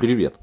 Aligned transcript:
Привет! 0.00 0.36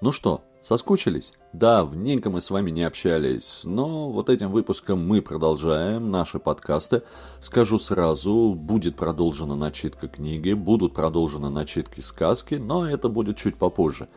Ну 0.00 0.10
что, 0.10 0.40
соскучились? 0.62 1.32
Да, 1.52 1.84
вненько 1.84 2.30
мы 2.30 2.40
с 2.40 2.50
вами 2.50 2.70
не 2.70 2.82
общались, 2.82 3.60
но 3.64 4.10
вот 4.10 4.30
этим 4.30 4.50
выпуском 4.50 5.06
мы 5.06 5.20
продолжаем 5.20 6.10
наши 6.10 6.38
подкасты. 6.38 7.02
Скажу 7.38 7.78
сразу, 7.78 8.54
будет 8.54 8.96
продолжена 8.96 9.54
начитка 9.54 10.08
книги, 10.08 10.54
будут 10.54 10.94
продолжены 10.94 11.50
начитки 11.50 12.00
сказки, 12.00 12.54
но 12.54 12.88
это 12.88 13.10
будет 13.10 13.36
чуть 13.36 13.56
попозже. 13.56 14.08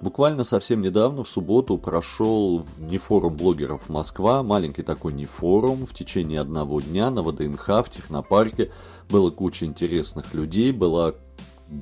Буквально 0.00 0.44
совсем 0.44 0.82
недавно, 0.82 1.24
в 1.24 1.28
субботу, 1.28 1.76
прошел 1.76 2.64
не 2.78 2.98
форум 2.98 3.36
блогеров 3.36 3.88
Москва, 3.88 4.44
маленький 4.44 4.84
такой 4.84 5.14
не 5.14 5.26
форум, 5.26 5.84
в 5.84 5.92
течение 5.92 6.40
одного 6.40 6.80
дня 6.80 7.10
на 7.10 7.24
ВДНХ 7.24 7.66
в 7.84 7.90
технопарке. 7.90 8.70
Было 9.10 9.32
куча 9.32 9.66
интересных 9.66 10.32
людей, 10.32 10.70
была 10.70 11.14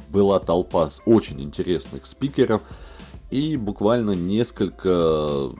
была 0.08 0.38
толпа 0.38 0.88
очень 1.06 1.40
интересных 1.40 2.06
спикеров, 2.06 2.62
и 3.30 3.56
буквально 3.56 4.12
несколько 4.12 5.50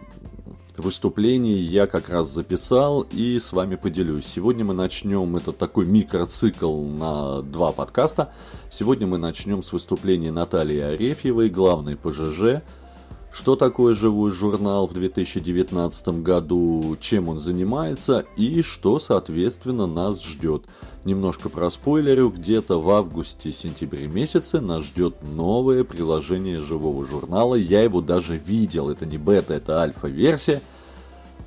выступлений 0.77 1.55
я 1.55 1.87
как 1.87 2.09
раз 2.09 2.31
записал 2.31 3.03
и 3.03 3.39
с 3.39 3.53
вами 3.53 3.77
поделюсь. 3.77 4.27
Сегодня 4.27 4.65
мы 4.65 4.75
начнем, 4.75 5.37
это 5.37 5.53
такой 5.53 5.87
микроцикл 5.87 6.83
на 6.83 7.43
два 7.43 7.73
подкаста. 7.73 8.33
Сегодня 8.71 9.07
мы 9.07 9.19
начнем 9.19 9.63
с 9.63 9.73
выступления 9.73 10.33
Натальи 10.33 10.81
Арефьевой, 10.81 11.51
главной 11.51 11.97
ПЖЖ, 11.97 12.63
что 13.33 13.57
такое 13.57 13.95
живой 13.95 14.31
журнал 14.31 14.87
в 14.87 14.93
2019 14.93 16.09
году, 16.23 16.97
чем 17.01 17.31
он 17.31 17.41
занимается 17.41 18.27
и 18.37 18.63
что, 18.63 18.99
соответственно, 18.99 19.87
нас 19.87 20.23
ждет. 20.23 20.65
Немножко 21.05 21.49
про 21.49 21.71
спойлерю, 21.71 22.29
где-то 22.29 22.81
в 22.81 22.91
августе-сентябре 22.91 24.07
месяце 24.07 24.61
нас 24.61 24.85
ждет 24.85 25.17
новое 25.23 25.83
приложение 25.83 26.61
живого 26.61 27.05
журнала. 27.07 27.55
Я 27.55 27.83
его 27.83 28.03
даже 28.03 28.37
видел, 28.37 28.91
это 28.91 29.07
не 29.07 29.17
бета, 29.17 29.55
это 29.55 29.81
альфа-версия. 29.81 30.61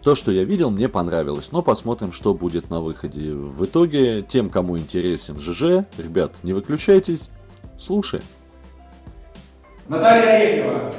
То, 0.04 0.16
что 0.16 0.32
я 0.32 0.44
видел, 0.44 0.72
мне 0.72 0.90
понравилось, 0.90 1.52
но 1.52 1.62
посмотрим, 1.62 2.12
что 2.12 2.34
будет 2.34 2.70
на 2.70 2.82
выходе. 2.82 3.34
В 3.34 3.64
итоге, 3.66 4.24
тем, 4.24 4.50
кому 4.50 4.78
интересен 4.78 5.40
ЖЖ, 5.40 5.86
ребят, 5.98 6.34
не 6.44 6.54
выключайтесь, 6.54 7.30
слушай. 7.78 8.22
Наталья 9.88 10.38
Арефьева, 10.38 10.94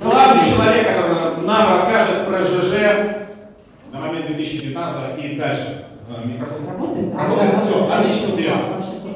главный 0.00 0.44
человек, 0.44 0.86
который 0.86 1.46
нам 1.46 1.70
расскажет 1.70 2.26
про 2.26 2.42
ЖЖ 2.42 3.24
на 3.92 4.00
момент 4.00 4.26
2019 4.26 5.24
и 5.24 5.36
дальше. 5.36 5.86
А, 6.08 6.26
микрофон 6.26 6.68
работает? 6.68 7.14
Работает, 7.14 7.62
все, 7.62 7.88
отлично, 7.90 8.28
вперед. 8.28 8.58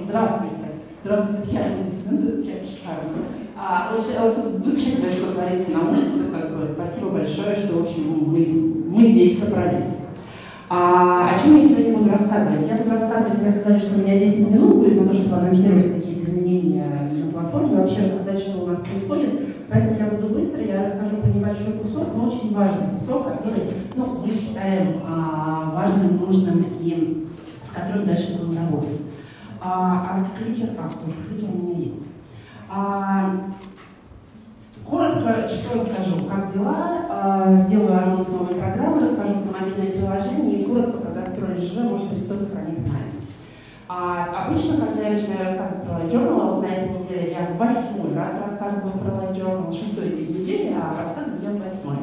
Здравствуйте. 0.05 0.63
Здравствуйте, 1.05 1.43
я 1.53 1.67
аплодисменты, 1.67 2.43
прям 2.43 2.61
шикарно. 2.61 3.39
А, 3.61 3.97
замечательно, 3.99 5.11
что 5.11 5.33
творится 5.33 5.71
на 5.73 5.91
улице, 5.91 6.31
как 6.33 6.57
бы, 6.57 6.75
спасибо 6.75 7.11
большое, 7.11 7.55
что, 7.55 7.79
в 7.79 7.83
общем, 7.83 8.25
мы, 8.27 8.97
мы 8.97 9.05
здесь 9.05 9.39
собрались. 9.39 9.97
А, 10.71 11.35
о 11.35 11.39
чем 11.39 11.57
я 11.57 11.63
сегодня 11.63 11.97
буду 11.97 12.11
рассказывать? 12.11 12.67
Я 12.69 12.77
буду 12.77 12.91
рассказывать, 12.91 13.43
я 13.43 13.51
сказали, 13.51 13.81
что 13.81 13.95
у 13.95 13.99
меня 13.99 14.19
10 14.19 14.51
минут 14.51 14.77
будет 14.77 15.01
на 15.01 15.09
то, 15.09 15.15
чтобы 15.15 15.37
анонсировать 15.37 15.95
какие-то 15.95 16.23
изменения 16.23 16.85
на 17.25 17.33
платформе, 17.33 17.81
вообще 17.81 18.03
рассказать, 18.03 18.39
что 18.39 18.63
у 18.63 18.67
нас 18.67 18.79
происходит. 18.79 19.31
Поэтому 19.71 19.99
я 19.99 20.07
буду 20.07 20.35
быстро, 20.35 20.63
я 20.63 20.83
расскажу 20.83 21.19
про 21.19 21.29
небольшой 21.29 21.75
кусок, 21.75 22.09
но 22.17 22.25
очень 22.25 22.55
важный 22.55 22.99
кусок, 22.99 23.25
который 23.25 23.65
ну, 23.95 24.23
мы 24.25 24.33
считаем 24.33 25.03
а, 25.05 25.73
важным, 25.75 26.17
нужным 26.17 26.65
и 26.81 27.29
с 27.69 27.75
которым 27.75 28.07
дальше 28.07 28.39
будем 28.39 28.59
работать. 28.59 29.03
А, 29.61 30.09
а 30.11 30.39
кликер, 30.39 30.71
а, 30.79 30.89
тоже 30.89 31.17
кликер 31.29 31.51
у 31.55 31.59
меня 31.59 31.81
есть. 31.81 32.05
А, 32.71 33.35
коротко, 34.89 35.49
что 35.49 35.79
скажу, 35.79 36.25
как 36.25 36.51
дела, 36.51 37.07
а, 37.11 37.55
сделаю 37.67 38.03
анонс 38.03 38.29
новой 38.29 38.55
программы, 38.55 39.01
расскажу 39.01 39.35
про 39.41 39.61
мобильное 39.61 39.93
приложение 39.93 40.63
и 40.63 40.65
коротко 40.65 40.99
про 40.99 41.13
гастроли 41.13 41.59
ЖЖ, 41.59 41.79
может 41.83 42.09
быть, 42.09 42.25
кто-то 42.25 42.47
про 42.47 42.63
них 42.63 42.79
знает. 42.79 43.08
А 43.91 44.45
обычно, 44.45 44.85
когда 44.85 45.05
я 45.05 45.13
начинаю 45.13 45.45
рассказывать 45.45 45.85
про 45.85 45.95
Light 45.95 46.11
Journal, 46.11 46.57
вот 46.57 46.63
на 46.63 46.67
этой 46.67 46.99
неделе 46.99 47.33
я 47.33 47.57
восьмой 47.57 48.15
раз 48.15 48.39
рассказываю 48.43 48.93
про 48.99 49.13
Light 49.13 49.35
Journal, 49.35 49.73
шестой 49.73 50.11
день 50.11 50.41
недели, 50.41 50.77
а 50.77 50.95
рассказываю 50.95 51.43
я 51.43 51.63
восьмой. 51.63 51.97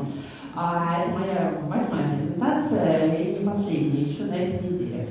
А 0.56 1.01
это 1.01 1.12
моя 1.12 1.62
восьмая 1.68 2.09
презентация 2.09 3.13
и 3.13 3.40
не 3.40 3.46
последняя 3.46 4.01
еще 4.01 4.23
на 4.23 4.34
этой 4.34 4.68
неделе. 4.68 5.09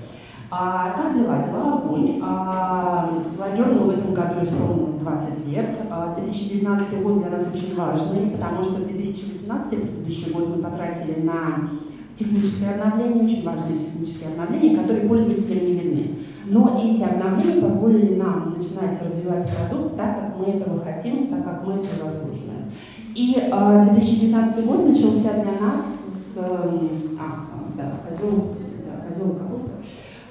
А, 0.51 0.91
как 0.97 1.15
дела? 1.15 1.41
Дела 1.41 1.75
огонь. 1.75 2.21
А, 2.21 3.09
Light 3.39 3.56
в 3.56 3.91
этом 3.91 4.12
году 4.12 4.43
исполнилось 4.43 4.97
20 4.97 5.47
лет. 5.47 5.79
А, 5.91 6.12
2019 6.19 7.03
год 7.05 7.21
для 7.21 7.31
нас 7.31 7.47
очень 7.55 7.77
важный, 7.77 8.31
потому 8.31 8.65
что 8.65 8.83
2018 8.83 9.81
предыдущий 9.81 10.33
год 10.33 10.56
мы 10.56 10.62
потратили 10.62 11.21
на 11.21 11.69
техническое 12.15 12.75
обновление, 12.75 13.25
очень 13.25 13.45
важные 13.45 13.79
технические 13.79 14.31
обновления, 14.31 14.77
которые 14.77 15.09
пользователям 15.09 15.67
не 15.67 15.73
видны. 15.75 16.19
Но 16.47 16.81
эти 16.83 17.03
обновления 17.03 17.61
позволили 17.61 18.15
нам 18.15 18.55
начинать 18.57 19.01
развивать 19.03 19.47
продукт 19.57 19.97
так, 19.97 20.19
как 20.19 20.39
мы 20.39 20.53
этого 20.53 20.81
хотим, 20.85 21.29
так, 21.29 21.45
как 21.45 21.67
мы 21.67 21.75
это 21.75 21.89
заслуживаем. 21.97 22.71
И 23.15 23.37
э, 23.37 23.91
2019 23.93 24.65
год 24.67 24.89
начался 24.89 25.43
для 25.43 25.53
нас 25.61 25.85
с... 26.11 26.37
Э, 26.37 26.89
а, 27.19 27.47
да, 27.77 27.93
козел, 28.09 28.57
да, 28.85 29.09
козел 29.09 29.35
капуста. 29.35 29.71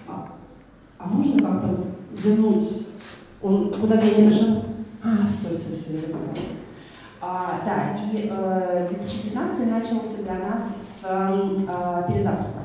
А, 0.08 0.28
а 0.98 1.08
можно 1.08 1.42
как-то 1.42 1.68
вот 1.68 1.86
вернуть? 2.24 2.70
Он 3.42 3.74
куда 3.74 3.96
я 3.96 4.18
не 4.18 4.26
нажал? 4.26 4.64
А, 5.04 5.28
все, 5.28 5.48
все, 5.50 5.76
все, 5.76 5.96
я 5.96 6.04
разобрался. 6.04 6.42
А, 7.22 7.62
да, 7.66 7.98
и 8.12 8.30
э, 8.30 8.88
2015 8.90 9.72
начался 9.72 10.24
для 10.24 10.40
нас 10.40 10.76
с 10.76 10.93
э, 11.04 12.04
перезапуска. 12.08 12.60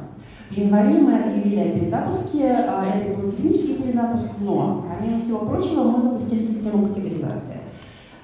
В 0.51 0.57
январе 0.57 1.01
мы 1.01 1.19
объявили 1.19 1.61
о 1.61 1.73
перезапуске, 1.73 2.45
э, 2.45 2.55
это 2.55 3.19
был 3.19 3.31
технический 3.31 3.75
перезапуск, 3.75 4.27
но, 4.41 4.85
помимо 4.89 5.19
всего 5.19 5.47
прочего, 5.47 5.85
мы 5.85 6.01
запустили 6.01 6.41
систему 6.43 6.87
категоризации. 6.87 7.61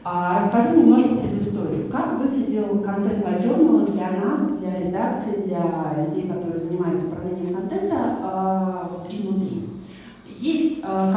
А, 0.07 0.39
расскажу 0.39 0.81
немножко 0.81 1.17
предысторию. 1.17 1.89
Как 1.91 2.19
выглядел 2.19 2.81
контент 2.81 3.25
Journal 3.25 3.91
для 3.91 4.11
нас, 4.11 4.41
для 4.59 4.79
редакции, 4.79 5.47
для 5.47 6.05
людей, 6.05 6.29
которые 6.29 6.59
занимаются 6.59 7.07
управлением 7.07 7.55
контента 7.55 8.19
вот, 8.91 9.11
изнутри. 9.11 9.65
Есть 10.37 10.81
э, 10.83 11.15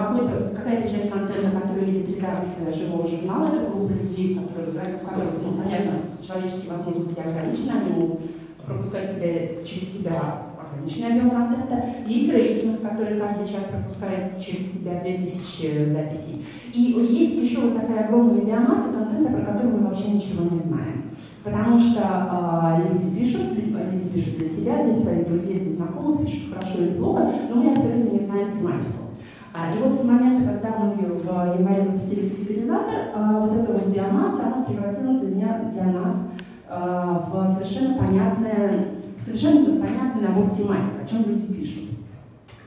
какая-то 0.56 0.88
часть 0.88 1.12
контента, 1.12 1.60
которую 1.60 1.88
видит 1.88 2.08
редакция 2.08 2.72
живого 2.72 3.06
журнала, 3.08 3.48
это 3.48 3.70
группа 3.70 3.92
людей, 3.92 4.40
которые, 4.40 4.72
у 4.72 5.06
которых, 5.06 5.34
ну, 5.44 5.62
понятно, 5.62 6.00
человеческие 6.26 6.72
возможности 6.72 7.20
ограничены, 7.20 7.72
они 7.72 8.00
могут 8.00 8.22
пропускать 8.68 9.16
тебя 9.16 9.48
через 9.48 9.98
себя 9.98 10.44
ограниченный 10.60 11.12
объем 11.12 11.32
контента. 11.32 11.84
Есть 12.06 12.34
рейтинг, 12.34 12.82
который 12.82 13.20
каждый 13.20 13.48
час 13.48 13.64
пропускает 13.72 14.38
через 14.40 14.74
себя 14.74 15.00
2000 15.02 15.86
записей. 15.86 16.46
И 16.74 16.82
есть 16.82 17.36
еще 17.36 17.62
вот 17.62 17.82
такая 17.82 18.06
огромная 18.06 18.42
биомасса 18.42 18.90
контента, 18.90 19.30
про 19.30 19.54
которую 19.54 19.78
мы 19.78 19.88
вообще 19.88 20.10
ничего 20.10 20.50
не 20.52 20.60
знаем. 20.60 21.06
Потому 21.44 21.80
что 21.80 22.02
э, 22.02 22.92
люди 22.92 23.18
пишут, 23.18 23.54
люди 23.56 24.06
пишут 24.10 24.38
для 24.38 24.46
себя, 24.46 24.84
для 24.84 24.96
своих 24.96 25.26
друзей, 25.26 25.62
для 25.62 25.72
знакомых, 25.72 26.26
пишут 26.26 26.54
хорошо 26.54 26.80
или 26.80 26.98
плохо, 26.98 27.26
но 27.50 27.62
мы 27.62 27.72
абсолютно 27.72 28.10
не 28.10 28.20
знаем 28.20 28.52
тематику. 28.52 29.08
А, 29.54 29.74
и 29.74 29.82
вот 29.82 29.92
с 29.92 30.04
момента, 30.04 30.52
когда 30.52 30.78
мы 30.78 30.94
в 30.94 31.58
январе 31.58 31.82
запустили 31.82 32.30
категоризатор, 32.30 32.94
а, 33.16 33.40
вот 33.40 33.56
эта 33.56 33.72
вот 33.72 33.88
биомасса, 33.88 34.48
она 34.48 34.66
превратила 34.66 35.20
для 35.20 35.36
меня, 35.36 35.72
для 35.74 35.86
нас 35.86 36.28
в 36.70 37.48
совершенно 37.54 37.98
понятное, 37.98 38.88
совершенно 39.18 39.80
понятный 39.80 40.28
набор 40.28 40.50
тематик, 40.50 41.02
о 41.02 41.08
чем 41.08 41.30
люди 41.30 41.54
пишут. 41.54 41.84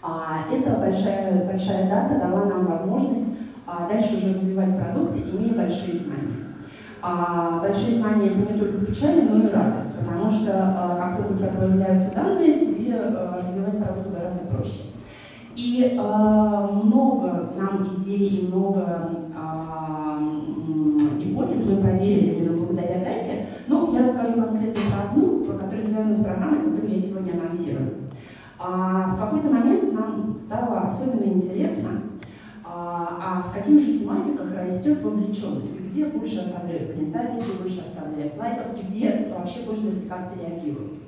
А, 0.02 0.46
эта 0.50 0.76
большая, 0.76 1.44
большая 1.46 1.88
дата 1.88 2.18
дала 2.18 2.46
нам 2.46 2.66
возможность 2.66 3.26
а, 3.66 3.86
дальше 3.86 4.16
уже 4.16 4.34
развивать 4.34 4.78
продукты, 4.78 5.20
имея 5.20 5.54
большие 5.54 5.94
знания. 5.94 6.40
А 7.02 7.60
большие 7.60 7.98
знания 7.98 8.28
это 8.28 8.52
не 8.52 8.58
только 8.58 8.84
печаль, 8.84 9.22
но 9.30 9.42
и 9.42 9.52
радость, 9.52 9.94
потому 9.98 10.30
что 10.30 10.52
а, 10.54 10.96
как 11.00 11.16
только 11.18 11.32
у 11.32 11.36
тебя 11.36 11.50
появляются 11.50 12.14
данные, 12.14 12.58
тебе 12.58 12.94
а, 12.96 13.38
развивать 13.38 13.78
продукт 13.78 14.10
гораздо 14.10 14.38
проще. 14.50 14.80
И 15.56 15.98
э, 15.98 16.68
много 16.84 17.50
нам 17.58 17.94
идей 17.96 18.28
и 18.28 18.46
много 18.46 19.10
э, 19.34 20.18
гипотез 21.18 21.66
мы 21.66 21.82
проверили 21.82 22.36
именно 22.36 22.56
благодаря 22.56 23.00
дате. 23.00 23.46
Программой, 26.30 26.70
которую 26.70 26.94
я 26.94 27.00
сегодня 27.00 27.32
анонсирую. 27.32 28.10
А, 28.58 29.14
в 29.14 29.18
какой-то 29.18 29.48
момент 29.48 29.92
нам 29.92 30.34
стало 30.34 30.80
особенно 30.80 31.32
интересно, 31.32 32.02
а, 32.64 33.18
а 33.20 33.40
в 33.40 33.52
каких 33.52 33.80
же 33.80 33.98
тематиках 33.98 34.54
растет 34.54 35.02
вовлеченность, 35.02 35.80
где 35.88 36.06
больше 36.06 36.40
оставляют 36.40 36.92
комментарии, 36.92 37.40
где 37.40 37.52
больше 37.60 37.80
оставляют 37.80 38.36
лайков, 38.38 38.66
где 38.88 39.32
вообще 39.34 39.60
пользователи 39.60 40.08
как-то 40.08 40.38
реагируют. 40.38 40.98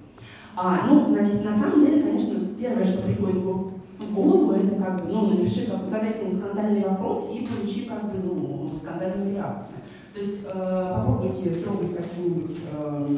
А, 0.56 0.86
ну, 0.86 1.08
на, 1.08 1.20
на 1.20 1.56
самом 1.56 1.84
деле, 1.84 2.02
конечно, 2.02 2.34
первое, 2.58 2.84
что 2.84 3.02
приходит 3.02 3.36
в 3.36 4.14
голову, 4.14 4.52
это 4.52 4.74
как 4.82 5.04
бы, 5.04 5.12
ну, 5.12 5.26
напиши, 5.28 5.70
как, 5.70 5.88
задай 5.88 6.28
скандальный 6.28 6.84
вопрос 6.84 7.30
и 7.34 7.46
получи 7.46 7.86
как 7.86 8.12
бы, 8.12 8.18
ну, 8.18 8.70
скандальную 8.74 9.34
реакцию. 9.34 9.76
То 10.12 10.20
есть 10.20 10.40
э, 10.44 10.94
попробуйте 10.94 11.50
трогать 11.50 11.96
какие-нибудь 11.96 12.56
э, 12.72 13.16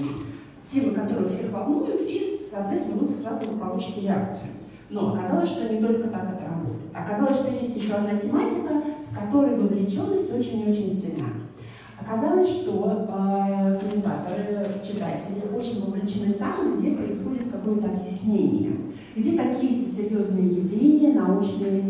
темы, 0.66 0.93
которые 0.93 1.28
всех 1.28 1.52
волнуют, 1.52 2.02
и, 2.02 2.20
соответственно, 2.50 2.99
вы 2.99 3.08
сразу 3.08 3.46
получите 3.52 4.02
реакцию. 4.02 4.50
Но 4.90 5.14
оказалось, 5.14 5.49
что 5.49 5.72
не 5.72 5.81
только 5.81 6.08
так 6.08 6.25
это 6.25 6.44
работает. 6.49 6.82
Оказалось, 6.94 7.37
что 7.37 7.52
есть 7.52 7.76
еще 7.76 7.94
одна 7.94 8.19
тематика, 8.19 8.82
в 9.11 9.19
которой 9.19 9.56
вовлеченность 9.56 10.32
очень 10.34 10.61
и 10.61 10.70
очень 10.70 10.90
сильна. 10.90 11.26
Оказалось, 12.00 12.49
что 12.49 13.06
э, 13.08 13.78
комментаторы, 13.78 14.69
читатели 14.82 15.43
очень 15.56 15.84
вовлечены 15.84 16.34
там, 16.34 16.76
где 16.76 16.93
происходит 16.93 17.50
какое-то 17.50 17.87
объяснение, 17.87 18.72
где 19.17 19.38
какие-то 19.38 19.90
серьезные 19.90 20.49
явления, 20.49 21.19
научные, 21.19 21.82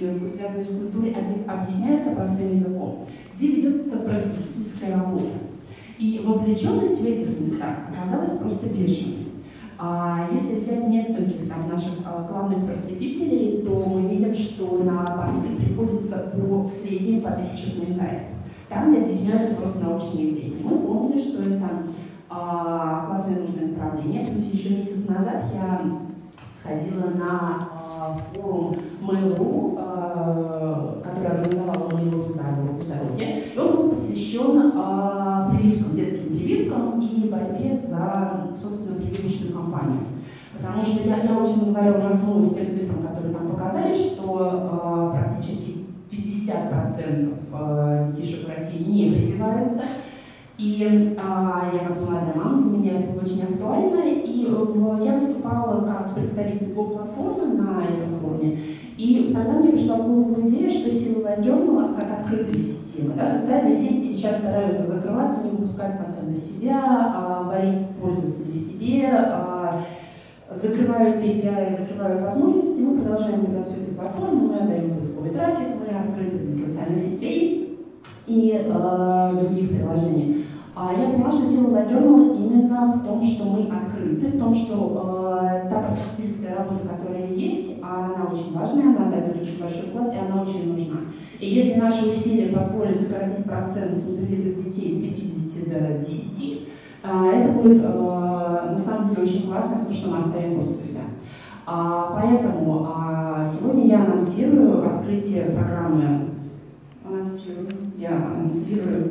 э, 0.00 0.26
связанные 0.26 0.64
с 0.64 0.68
культурой, 0.68 1.16
объясняются 1.48 2.12
простым 2.12 2.50
языком, 2.50 3.06
где 3.34 3.46
ведется 3.48 3.96
просветительская 3.96 4.96
работа. 4.96 5.45
И 5.98 6.22
вовлеченность 6.24 7.00
в 7.00 7.06
этих 7.06 7.40
местах 7.40 7.76
оказалась 7.90 8.38
просто 8.38 8.68
бешеной. 8.68 9.26
А 9.78 10.28
если 10.32 10.56
взять 10.56 10.88
нескольких 10.88 11.48
там, 11.48 11.68
наших 11.68 11.92
а, 12.04 12.26
главных 12.30 12.64
просветителей, 12.66 13.62
то 13.62 13.84
мы 13.86 14.08
видим, 14.08 14.34
что 14.34 14.78
на 14.78 15.04
посты 15.04 15.54
приходится 15.56 16.32
по, 16.34 16.62
в 16.62 16.70
среднем 16.70 17.20
по 17.20 17.30
тысяче 17.32 17.80
комментариев. 17.80 18.22
Там, 18.68 18.90
где 18.90 19.02
объясняются 19.02 19.54
просто 19.54 19.84
научные 19.84 20.28
явления. 20.28 20.64
Мы 20.64 20.78
помнили, 20.78 21.18
что 21.18 21.42
это 21.42 21.68
а, 22.30 23.06
классное 23.06 23.40
нужное 23.40 23.68
направление. 23.68 24.26
Плюс 24.26 24.44
еще 24.46 24.76
месяц 24.76 25.06
назад 25.08 25.44
я 25.54 25.80
сходила 26.60 27.10
на 27.14 27.65
форум 28.32 28.76
Mail.ru, 29.02 29.76
а, 29.78 31.00
который 31.02 31.38
организовал 31.38 31.88
Mail.ru 31.90 32.78
здоровье. 32.78 33.42
И 33.54 33.58
он 33.58 33.76
был 33.76 33.88
посвящен 33.90 34.72
а, 34.76 35.50
прививкам, 35.50 35.94
детским 35.94 36.36
прививкам 36.36 37.00
и 37.00 37.28
борьбе 37.28 37.74
за, 37.74 38.48
собственно, 38.54 39.00
прививочную 39.00 39.54
кампанию. 39.54 40.00
Потому 40.56 40.82
что 40.82 41.08
я, 41.08 41.22
я 41.22 41.38
очень 41.38 41.72
говоря, 41.72 41.96
ужаснулась 41.96 42.54
тем 42.54 42.70
цифрам, 42.70 43.02
которые 43.02 43.32
там 43.32 43.48
показали, 43.48 43.92
что 43.92 44.38
а, 44.40 45.10
практически 45.10 45.86
50% 46.10 47.34
а, 47.52 48.04
детишек 48.04 48.46
в 48.46 48.48
России 48.48 48.84
не 48.84 49.10
прививаются. 49.10 49.82
И 50.58 51.14
а, 51.20 51.70
я 51.72 51.80
как 51.80 52.00
молодая 52.00 52.34
мама, 52.34 52.62
для 52.62 52.78
меня 52.78 52.98
это 52.98 53.12
было 53.12 53.22
очень 53.22 53.42
актуально, 53.42 54.00
и 54.06 54.46
э, 54.48 55.04
я 55.04 55.12
выступала 55.12 55.84
как 55.84 56.14
представитель 56.14 56.72
блог-платформы 56.72 57.46
на. 57.58 57.65
И 58.96 59.30
тогда 59.34 59.52
мне 59.52 59.72
пришла 59.72 59.96
в 59.96 60.06
голову 60.06 60.46
идея, 60.46 60.70
что 60.70 60.90
сила 60.90 61.38
Journal 61.38 61.94
как 61.96 62.20
открытая 62.20 62.54
система. 62.54 63.14
Да, 63.14 63.26
социальные 63.26 63.76
сети 63.76 64.14
сейчас 64.14 64.38
стараются 64.38 64.86
закрываться, 64.86 65.42
не 65.42 65.50
выпускать 65.50 65.98
контент 65.98 66.28
на 66.28 66.34
себя, 66.34 66.82
а, 66.84 67.42
варить 67.44 67.90
пользователей 68.00 68.54
себе, 68.54 69.10
а, 69.12 69.80
закрывают 70.50 71.16
API, 71.16 71.76
закрывают 71.76 72.22
возможности. 72.22 72.80
Мы 72.80 73.00
продолжаем 73.02 73.42
быть 73.42 73.54
открытой 73.54 73.94
платформой, 73.94 74.48
мы 74.48 74.54
отдаем 74.56 74.94
поисковый 74.94 75.30
трафик, 75.30 75.68
мы 75.78 75.94
открыты 75.94 76.38
для 76.38 76.54
социальных 76.54 76.98
сетей 76.98 77.78
и 78.26 78.64
э, 78.66 79.30
других 79.40 79.70
приложений. 79.70 80.44
А 80.74 80.92
я 80.92 81.08
поняла, 81.08 81.32
что 81.32 81.46
сила 81.46 81.84
Journal 81.88 82.36
именно 82.36 82.92
в 82.92 83.04
том, 83.04 83.22
что 83.22 83.44
мы 83.44 83.62
открыты, 83.62 84.26
в 84.26 84.38
том, 84.38 84.52
что 84.52 85.40
э, 85.42 85.70
та 85.70 85.80
просветительская 85.80 86.56
работа, 86.56 86.80
которая 86.88 87.26
есть, 87.28 87.75
она 87.86 88.28
очень 88.30 88.52
важная, 88.52 88.96
она 88.96 89.10
дает 89.10 89.40
очень 89.40 89.60
большой 89.60 89.82
вклад, 89.88 90.14
и 90.14 90.18
она 90.18 90.42
очень 90.42 90.70
нужна. 90.70 91.00
И 91.38 91.54
если 91.54 91.80
наши 91.80 92.08
усилия 92.08 92.52
позволят 92.52 93.00
сократить 93.00 93.44
процент 93.44 94.06
непривитых 94.06 94.64
детей 94.64 94.90
с 94.90 95.02
50 95.02 95.68
до 95.68 95.98
10, 95.98 96.68
э, 97.02 97.30
это 97.32 97.52
будет 97.52 97.82
э, 97.82 98.70
на 98.70 98.78
самом 98.78 99.10
деле 99.10 99.22
очень 99.22 99.46
классно, 99.46 99.76
потому 99.76 99.92
что 99.92 100.10
мы 100.10 100.18
оставим 100.18 100.54
после 100.54 100.76
себя. 100.76 101.00
А, 101.68 102.20
поэтому 102.20 102.86
а, 102.88 103.44
сегодня 103.44 103.86
я 103.86 104.04
анонсирую 104.04 104.86
открытие 104.86 105.46
программы. 105.46 106.28
Анонсирую. 107.04 107.68
Я 107.98 108.10
анонсирую 108.10 109.10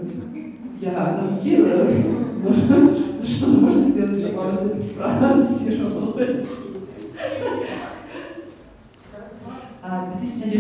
я 0.80 1.20
анонсирую, 1.20 1.88
что 3.24 3.48
можно 3.60 3.84
сделать, 3.90 4.20
чтобы 4.20 4.42
она 4.42 4.54
все-таки 4.54 4.90
проанонсировалась. 4.90 6.46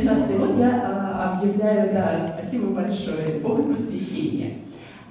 2019 0.01 0.39
год 0.39 0.57
я 0.57 0.81
а, 0.83 1.33
объявляю, 1.33 1.93
да, 1.93 2.33
спасибо 2.37 2.67
большое, 2.67 3.39
эпоху 3.39 3.63
просвещения. 3.63 4.55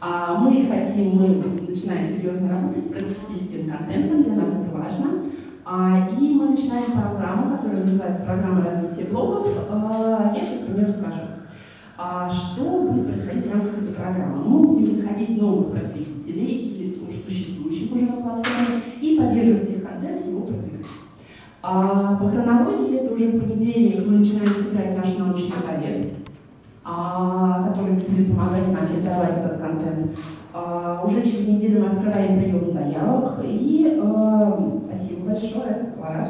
А 0.00 0.38
мы 0.38 0.66
хотим, 0.66 1.16
мы 1.16 1.66
начинаем 1.66 2.06
серьезно 2.06 2.50
работать 2.50 2.84
с 2.84 2.88
просветительским 2.88 3.70
контентом, 3.70 4.22
для 4.22 4.34
нас 4.34 4.50
это 4.50 4.76
важно. 4.76 5.22
А, 5.64 6.08
и 6.18 6.34
мы 6.34 6.50
начинаем 6.50 6.92
программу, 6.92 7.56
которая 7.56 7.82
называется 7.82 8.22
«Программа 8.22 8.62
развития 8.62 9.06
блогов». 9.10 9.48
Я 9.70 10.40
сейчас 10.40 10.60
про 10.60 10.74
нее 10.74 10.86
расскажу. 10.86 11.20
А 11.96 12.28
что 12.28 12.82
будет 12.82 13.06
происходить 13.06 13.46
в 13.46 13.52
рамках 13.52 13.78
этой 13.78 13.94
программы? 13.94 14.44
Мы 14.44 14.66
будем 14.66 14.98
находить 14.98 15.40
новых 15.40 15.70
просветителей 15.70 16.46
или 16.46 16.98
уже 17.02 17.18
существующих 17.18 17.92
уже 17.92 18.04
на 18.04 18.12
платформе 18.16 18.80
и 19.00 19.16
поддерживать 19.16 19.70
их 19.70 19.88
контент 19.88 20.26
его 20.26 20.40
продвигать. 20.40 20.86
А 21.62 22.16
по 22.16 22.28
хронологии 22.28 22.98
это 22.98 23.14
уже 23.14 23.28
в 23.28 23.40
понедельник 23.40 24.04
мы 24.06 24.18
начинаем 24.18 24.50
собирать 24.74 24.96
наш 24.96 25.16
научный 25.18 25.52
совет, 25.52 26.12
а, 26.84 27.68
который 27.68 27.94
будет 27.94 28.34
помогать 28.34 28.72
нам 28.72 28.86
фильтровать 28.86 29.36
этот 29.36 29.60
контент. 29.60 30.10
А, 30.52 31.02
уже 31.04 31.22
через 31.22 31.46
неделю 31.46 31.80
мы 31.80 31.86
открываем 31.88 32.38
прием 32.38 32.68
заявок 32.68 33.40
и 33.44 34.00
а, 34.02 34.80
спасибо 34.86 35.30
большое, 35.30 35.92
класс. 35.96 36.28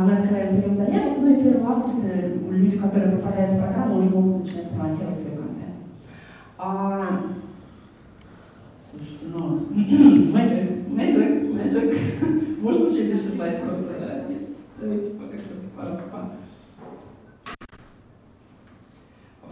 Мы 0.00 0.12
открываем 0.12 0.60
прием 0.60 0.74
заявок, 0.74 1.18
ну 1.18 1.28
и 1.28 1.40
1 1.40 1.66
августа 1.66 2.06
люди, 2.50 2.76
которые 2.76 3.16
попадают 3.16 3.52
в 3.52 3.58
программу, 3.58 3.96
уже 3.96 4.10
могут 4.10 4.42
начинать 4.42 4.68
форматировать 4.68 5.18
свой 5.18 5.36
контент. 5.36 5.76
Слушайте, 8.90 9.26
ну, 9.34 9.60
magic, 10.34 10.90
magic, 10.90 11.52
magic. 11.54 12.60
Можно 12.62 12.90
следующий 12.90 13.34
слайд 13.34 13.62
просто? 13.62 13.94
Давайте 14.78 15.08
пока 15.10 15.96
пока. 15.96 16.32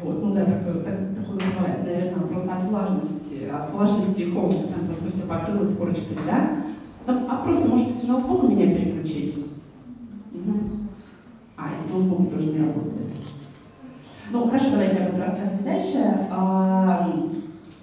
Вот, 0.03 0.23
ну 0.23 0.35
да, 0.35 0.45
такое, 0.45 0.83
так, 0.83 0.95
такое 1.15 1.37
бывает, 1.37 1.85
наверное, 1.85 2.27
просто 2.27 2.55
от 2.71 2.89
влажности, 2.89 3.49
от 3.53 3.73
влажности 3.73 4.21
и 4.23 4.31
холода, 4.31 4.57
там 4.57 4.87
просто 4.87 5.11
все 5.11 5.27
покрылось 5.27 5.77
корочкой, 5.77 6.17
да? 6.27 6.57
А 7.07 7.43
просто 7.43 7.69
можете 7.69 7.91
с 7.91 8.07
ноутбука 8.07 8.47
меня 8.47 8.75
переключить. 8.75 9.47
А, 11.57 11.69
и 11.69 11.93
ноутбук 11.93 12.31
тоже 12.31 12.47
не 12.47 12.59
работает. 12.59 13.09
Ну, 14.33 14.47
хорошо, 14.47 14.67
давайте 14.71 14.99
я 14.99 15.09
буду 15.09 15.21
рассказывать 15.21 15.65
дальше. 15.65 16.29
А, 16.31 17.11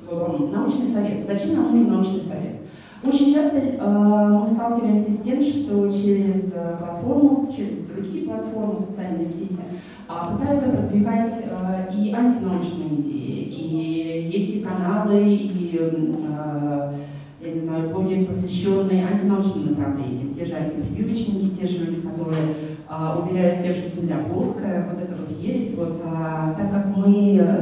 научный 0.09 0.87
совет. 0.87 1.27
Зачем 1.27 1.55
нам 1.55 1.71
нужен 1.71 1.91
научный 1.91 2.19
совет? 2.19 2.55
Очень 3.03 3.33
часто 3.33 3.57
э, 3.57 4.39
мы 4.39 4.45
сталкиваемся 4.45 5.11
с 5.11 5.19
тем, 5.19 5.39
что 5.39 5.87
через 5.91 6.51
платформу, 6.79 7.47
через 7.55 7.83
другие 7.83 8.25
платформы, 8.25 8.75
социальные 8.75 9.27
сети, 9.27 9.59
пытаются 10.07 10.69
продвигать 10.69 11.45
э, 11.49 11.93
и 11.93 12.13
антинаучные 12.13 12.99
идеи. 12.99 13.43
И 13.49 14.29
есть 14.31 14.55
и 14.55 14.59
каналы, 14.61 15.21
и 15.23 15.77
э, 15.79 16.91
я 17.39 17.53
не 17.53 17.59
знаю, 17.59 17.89
блоги, 17.89 18.25
посвященные 18.25 19.05
антинаучным 19.05 19.69
направлениям. 19.69 20.31
Те 20.31 20.45
же 20.45 20.53
антипрививочники, 20.53 21.49
те 21.53 21.67
же 21.67 21.85
люди, 21.85 22.01
которые 22.01 22.55
а, 22.87 23.19
уверяют 23.19 23.55
всех, 23.55 23.75
что 23.75 23.87
Земля 23.87 24.17
плоская, 24.27 24.89
вот 24.89 25.01
это 25.01 25.13
вот 25.15 25.29
есть. 25.29 25.77
Вот, 25.77 26.01
а, 26.03 26.53
так 26.57 26.71
как 26.71 26.97
мы 26.97 27.05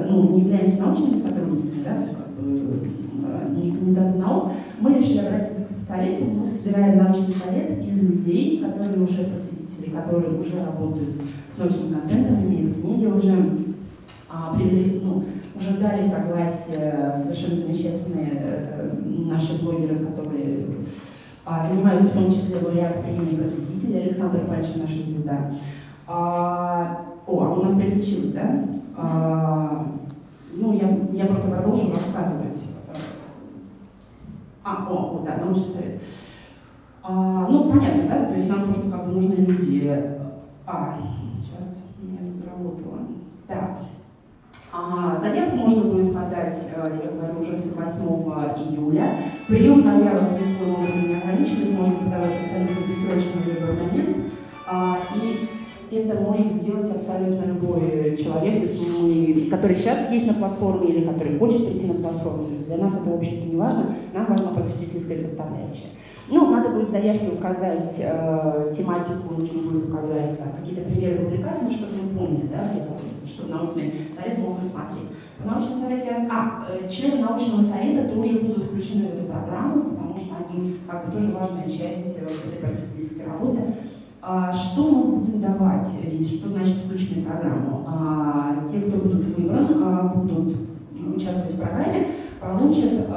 ну, 0.09 0.29
не 0.31 0.41
являемся 0.41 0.81
научными 0.81 1.15
сотрудниками, 1.15 1.83
да, 1.83 2.24
то 2.45 2.85
есть 2.85 2.97
как 3.01 3.11
бы, 3.11 3.27
а, 3.27 3.49
не 3.49 3.71
кандидаты 3.71 4.17
наук, 4.17 4.51
мы 4.79 4.93
решили 4.93 5.19
обратиться 5.19 5.63
к 5.63 5.69
специалистам, 5.69 6.39
мы 6.39 6.45
собираем 6.45 7.03
научный 7.03 7.33
совет 7.33 7.83
из 7.83 8.03
людей, 8.03 8.63
которые 8.63 9.01
уже 9.01 9.25
посвятители, 9.25 9.95
которые 9.95 10.37
уже 10.37 10.63
работают 10.65 11.15
с 11.53 11.57
научным 11.57 11.99
контентом, 11.99 12.45
имеют 12.45 12.81
книги, 12.81 13.05
уже 13.05 13.33
а, 14.29 14.55
привели, 14.55 15.01
ну, 15.03 15.23
уже 15.55 15.77
дали 15.77 16.01
согласие 16.01 17.13
совершенно 17.21 17.55
замечательные 17.55 18.31
э, 18.33 18.91
наши 19.29 19.63
блогеры, 19.63 19.99
которые 20.05 20.65
а, 21.45 21.65
занимаются 21.65 22.07
в 22.07 22.13
том 22.13 22.29
числе 22.29 22.57
лауреат 22.57 23.01
премии 23.01 23.35
просветителя 23.35 24.01
Александр 24.01 24.39
Пальчин, 24.47 24.81
наша 24.81 25.01
звезда. 25.01 25.51
А, 26.07 27.05
о, 27.25 27.43
а 27.43 27.53
у 27.53 27.63
нас 27.63 27.75
переключилось, 27.75 28.31
да? 28.31 28.65
А, 28.97 29.87
ну, 30.55 30.73
я, 30.73 30.89
я 31.13 31.25
просто 31.25 31.49
продолжу 31.49 31.93
рассказывать. 31.93 32.75
А, 34.63 34.87
о, 34.89 34.93
о 34.93 35.23
да, 35.25 35.37
научный 35.43 35.69
совет. 35.69 36.01
А, 37.03 37.47
ну, 37.47 37.69
понятно, 37.69 38.07
да? 38.07 38.25
То 38.25 38.33
есть 38.33 38.49
нам 38.49 38.63
просто 38.63 38.89
как 38.89 39.05
бы 39.05 39.13
нужны 39.13 39.35
люди 39.35 39.93
А, 40.65 40.97
сейчас 41.37 41.91
у 42.01 42.05
меня 42.05 42.19
тут 42.19 42.37
заработало. 42.37 42.99
Так. 43.47 43.77
А, 44.73 45.17
заявку 45.17 45.55
можно 45.55 45.93
будет 45.93 46.13
подать, 46.13 46.73
э, 46.75 46.99
я 47.03 47.11
говорю, 47.11 47.39
уже 47.39 47.53
с 47.53 47.77
8 47.77 48.07
июля. 48.57 49.17
Прием 49.47 49.79
заявок 49.79 50.31
никаким 50.31 50.73
образом 50.73 51.07
не 51.07 51.15
ограничен, 51.15 51.61
их 51.61 51.77
можно 51.77 51.93
подавать 51.93 52.41
абсолютно 52.41 52.85
бессрочно 52.85 53.41
в 53.41 53.83
момент. 53.83 54.17
А, 54.67 54.97
и 55.15 55.44
это 55.95 56.15
может 56.15 56.51
сделать 56.51 56.89
абсолютно 56.89 57.45
любой 57.45 58.15
человек, 58.17 58.55
то 58.55 58.61
есть 58.61 58.75
мы, 58.79 59.47
который 59.49 59.75
сейчас 59.75 60.11
есть 60.11 60.27
на 60.27 60.33
платформе 60.33 60.87
или 60.89 61.05
который 61.05 61.37
хочет 61.37 61.65
прийти 61.65 61.87
на 61.87 61.95
платформу. 61.95 62.45
То 62.45 62.51
есть 62.51 62.65
для 62.65 62.77
нас 62.77 62.95
это, 62.95 63.09
в 63.09 63.15
общем-то, 63.15 63.47
не 63.47 63.55
важно, 63.55 63.95
нам 64.13 64.25
важна 64.27 64.51
просветительская 64.51 65.17
составляющая. 65.17 65.91
Ну, 66.27 66.49
надо 66.49 66.69
будет 66.69 66.89
в 66.89 66.91
заявке 66.91 67.29
указать 67.29 67.99
э, 67.99 68.71
тематику, 68.75 69.35
нужно 69.37 69.61
будет 69.61 69.89
указать 69.89 70.35
да, 70.39 70.57
какие-то 70.57 70.81
примеры 70.81 71.23
публикаций, 71.23 71.69
чтобы 71.69 71.93
мы 72.01 72.17
поняли, 72.17 72.47
да, 72.51 72.71
что 73.27 73.47
научный 73.47 73.93
совет 74.15 74.39
мог 74.39 74.57
рассмотреть. 74.57 75.09
Научный 75.43 75.75
совет 75.75 76.05
я... 76.05 76.27
А, 76.31 76.65
э, 76.71 76.89
члены 76.89 77.21
научного 77.21 77.61
совета 77.61 78.09
тоже 78.09 78.39
будут 78.39 78.63
включены 78.63 79.09
в 79.09 79.13
эту 79.13 79.25
программу, 79.25 79.91
потому 79.91 80.15
что 80.17 80.35
они 80.49 80.77
как 80.89 81.05
бы 81.05 81.11
тоже 81.11 81.31
важная 81.31 81.69
часть 81.69 82.17
э, 82.17 82.23
этой 82.23 82.59
просветительской 82.59 83.25
работы. 83.27 83.59
А, 84.27 84.51
что 84.51 84.89
мы 84.89 85.17
будем 85.17 85.39
давать 85.39 85.85
что 85.85 86.49
значит 86.49 86.77
включены 86.77 87.21
в 87.21 87.25
программу? 87.25 87.85
А, 87.87 88.55
те, 88.67 88.79
кто 88.79 88.97
будут 88.97 89.23
выбраны, 89.23 89.67
а, 89.83 90.13
будут 90.15 90.55
участвовать 91.15 91.53
в 91.53 91.59
программе, 91.59 92.07
получат 92.41 93.07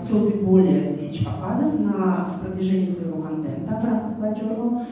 500 0.00 0.34
и 0.34 0.38
более 0.38 0.94
тысяч 0.94 1.26
показов 1.26 1.78
на 1.78 2.38
продвижение 2.42 2.86
своего 2.86 3.20
контента 3.20 3.78
в 3.78 3.84
рамках 3.84 4.18
Live 4.18 4.86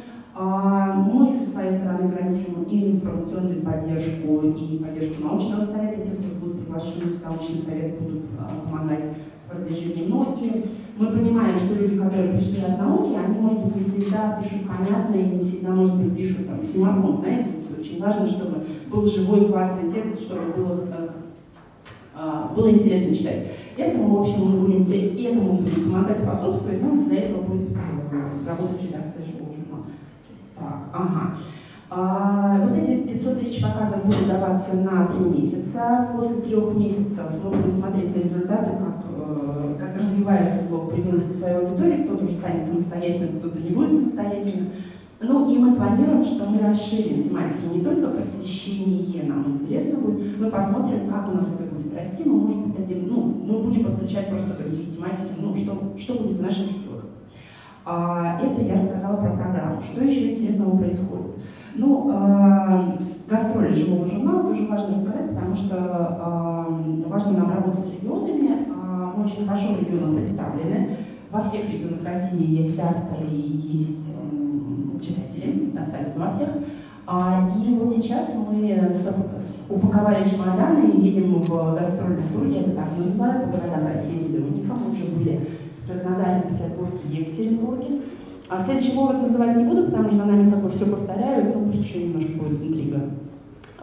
Мы 1.14 1.30
со 1.30 1.50
своей 1.50 1.70
стороны 1.70 2.10
гарантируем 2.10 2.64
и 2.64 2.92
информационную 2.92 3.62
поддержку, 3.62 4.42
и 4.42 4.78
поддержку 4.78 5.24
научного 5.24 5.62
совета. 5.62 6.02
Те, 6.02 6.10
кто 6.10 6.28
будут 6.40 6.60
приглашены 6.60 7.12
в 7.12 7.24
научный 7.24 7.56
совет, 7.56 7.98
будут 7.98 8.24
помогать 8.64 9.04
с 9.38 9.50
продвижением. 9.50 10.10
Но 10.10 10.36
и 10.38 10.66
мы 10.98 11.06
понимаем, 11.12 11.56
что 11.56 11.74
люди, 11.74 11.96
которые 11.96 12.32
пришли 12.32 12.60
от 12.62 12.78
науки, 12.78 13.14
они, 13.14 13.38
может 13.38 13.64
быть, 13.64 13.76
не 13.76 13.80
всегда 13.80 14.40
пишут 14.42 14.66
понятно 14.66 15.14
и 15.14 15.34
не 15.34 15.38
всегда, 15.38 15.70
может 15.70 15.94
быть, 15.94 16.16
пишут 16.16 16.48
там 16.48 16.60
фимармон. 16.60 17.12
Знаете, 17.12 17.46
очень 17.78 18.02
важно, 18.02 18.26
чтобы 18.26 18.64
был 18.90 19.06
живой 19.06 19.46
классный 19.46 19.88
текст, 19.88 20.20
чтобы 20.20 20.52
было, 20.56 20.84
э, 22.16 22.54
было 22.54 22.70
интересно 22.70 23.14
читать. 23.14 23.46
Этому, 23.76 24.16
в 24.16 24.20
общем, 24.20 24.44
мы 24.44 24.66
будем, 24.66 24.90
этому 24.90 25.58
будем 25.58 25.84
помогать 25.84 26.18
способствовать, 26.18 26.82
но 26.82 27.04
для 27.04 27.20
этого 27.20 27.42
будет 27.42 27.68
работать 28.44 28.82
редакция 28.82 29.24
живого 29.24 29.52
журнала. 29.52 29.84
Так, 30.56 30.88
ага. 30.92 31.36
А, 31.90 32.58
вот 32.60 32.76
эти 32.76 33.06
500 33.06 33.40
тысяч 33.40 33.62
показов 33.62 34.04
будут 34.04 34.28
даваться 34.28 34.76
на 34.76 35.06
три 35.06 35.20
месяца. 35.20 36.08
После 36.14 36.42
трех 36.42 36.74
месяцев 36.74 37.24
мы 37.42 37.50
будем 37.50 37.70
смотреть 37.70 38.14
на 38.14 38.20
результаты, 38.20 38.70
как 38.72 38.98
как 39.78 39.96
развивается 39.96 40.62
блог, 40.68 40.90
появилась 40.90 41.24
своей 41.38 41.56
аудитории, 41.56 42.02
кто-то 42.02 42.24
уже 42.24 42.34
станет 42.34 42.66
самостоятельным, 42.66 43.38
кто-то 43.38 43.58
не 43.58 43.70
будет 43.70 43.92
самостоятельным. 43.92 44.68
Ну 45.20 45.52
и 45.52 45.58
мы 45.58 45.74
планируем, 45.74 46.22
что 46.22 46.46
мы 46.46 46.60
расширим 46.60 47.22
тематики 47.22 47.74
не 47.74 47.82
только 47.82 48.08
просвещение 48.08 49.24
нам 49.24 49.52
интересно 49.52 49.98
будет, 49.98 50.38
мы 50.38 50.48
посмотрим, 50.48 51.10
как 51.10 51.28
у 51.28 51.32
нас 51.32 51.54
это 51.54 51.74
будет 51.74 51.96
расти, 51.96 52.22
мы, 52.24 52.34
может 52.34 52.66
быть, 52.66 52.78
один, 52.78 53.08
ну, 53.08 53.22
мы 53.22 53.58
будем 53.64 53.84
подключать 53.84 54.28
просто 54.28 54.54
другие 54.54 54.88
тематики, 54.88 55.32
ну, 55.40 55.54
что, 55.54 55.92
что 55.96 56.14
будет 56.22 56.38
в 56.38 56.42
наших 56.42 56.66
силах. 56.66 57.04
А, 57.84 58.40
это 58.40 58.62
я 58.62 58.74
рассказала 58.74 59.16
про 59.16 59.30
программу. 59.30 59.80
Что 59.80 60.04
еще 60.04 60.32
интересного 60.34 60.76
происходит? 60.76 61.32
Ну, 61.78 62.10
э, 62.12 62.98
гастроли 63.30 63.72
живого 63.72 64.06
журнала 64.06 64.42
тоже 64.42 64.66
важно 64.66 64.90
рассказать, 64.94 65.30
потому 65.30 65.54
что 65.54 65.76
э, 65.76 67.08
важно 67.08 67.38
нам 67.38 67.50
работать 67.54 67.84
с 67.84 67.94
регионами, 67.94 68.66
очень 69.16 69.46
хорошо 69.46 69.74
в 69.74 69.80
регионах 69.80 70.22
представлены. 70.22 70.90
Во 71.30 71.40
всех 71.40 71.72
регионах 71.72 72.04
России 72.04 72.58
есть 72.58 72.78
авторы 72.78 73.26
и 73.30 73.76
есть 73.78 74.14
читатели, 75.00 75.72
абсолютно 75.78 76.26
во 76.26 76.32
всех. 76.32 76.48
А, 77.06 77.48
и 77.56 77.74
вот 77.74 77.90
сейчас 77.90 78.34
мы 78.34 78.92
упаковали 79.68 80.28
чемоданы 80.28 80.90
и 80.90 81.08
едем 81.08 81.42
в 81.42 81.74
гастрольный 81.74 82.24
тур, 82.32 82.46
я 82.46 82.60
это 82.60 82.72
так 82.72 82.98
называю, 82.98 83.48
по 83.48 83.56
городам 83.56 83.86
России 83.88 84.28
миллионникам. 84.28 84.78
Мы 84.84 84.90
уже 84.90 85.04
были 85.04 85.40
в 85.82 85.86
Краснодаре, 85.86 86.42
Петербурге, 86.50 87.00
Екатеринбурге. 87.08 88.02
А 88.50 88.62
следующий 88.62 88.94
город 88.94 89.22
называть 89.22 89.56
не 89.56 89.64
буду, 89.64 89.84
потому 89.84 90.08
что 90.08 90.16
за 90.16 90.24
нами 90.24 90.50
как 90.50 90.62
бы 90.62 90.70
все 90.70 90.86
повторяют, 90.86 91.54
ну 91.54 91.66
пусть 91.66 91.84
еще 91.84 92.04
немножко 92.04 92.38
будет 92.38 92.62
интрига. 92.62 93.00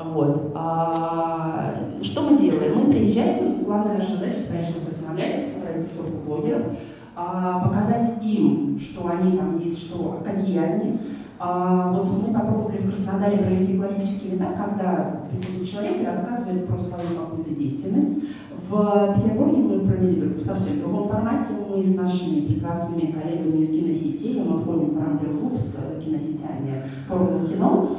Вот. 0.04 0.52
А, 0.56 1.76
что 2.02 2.22
мы 2.30 2.38
делаем? 2.38 2.80
Мы 2.80 2.94
приезжаем, 2.94 3.64
главная 3.64 4.00
наша 4.00 4.14
задача, 4.14 4.38
конечно, 4.50 4.82
вдохновлять, 4.82 5.48
собрать 5.48 5.90
тусовку 5.90 6.18
блогеров, 6.26 6.64
а, 7.16 7.60
показать 7.60 8.24
им, 8.24 8.78
что 8.80 9.08
они 9.08 9.38
там 9.38 9.60
есть, 9.60 9.86
что, 9.86 10.22
какие 10.26 10.58
они. 10.58 10.98
А, 11.38 11.92
вот 11.92 12.08
мы 12.10 12.34
попробовали 12.34 12.78
в 12.78 12.90
Краснодаре 12.90 13.38
провести 13.38 13.78
классический 13.78 14.36
этап, 14.36 14.56
когда 14.56 15.22
приходит 15.30 15.70
человек 15.70 16.02
и 16.02 16.06
рассказывает 16.06 16.68
про 16.68 16.80
свою 16.80 17.20
какую-то 17.20 17.52
деятельность. 17.52 18.20
В 18.68 19.14
Петербурге 19.16 19.62
мы 19.62 19.80
провели 19.82 20.22
в 20.22 20.44
совсем 20.44 20.80
другом 20.80 21.08
формате. 21.08 21.46
Мы 21.70 21.84
с 21.84 21.96
нашими 21.96 22.42
прекрасными 22.42 23.12
коллегами 23.12 23.58
из 23.60 23.70
киносетей, 23.70 24.42
мы 24.42 24.60
входим 24.60 24.96
в 24.96 25.00
Рамблер 25.00 25.56
с 25.56 25.78
киносетями 26.04 26.84
форума 27.08 27.48
кино, 27.48 27.90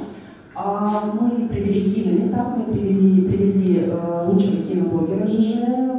а 0.53 1.13
мы 1.19 1.47
привели 1.47 1.85
кинометап, 1.85 2.57
мы 2.57 2.73
привели, 2.73 3.21
привезли 3.21 3.85
э, 3.87 4.27
лучшего 4.27 4.63
киноблогера 4.63 5.25
ЖЖ 5.25 5.55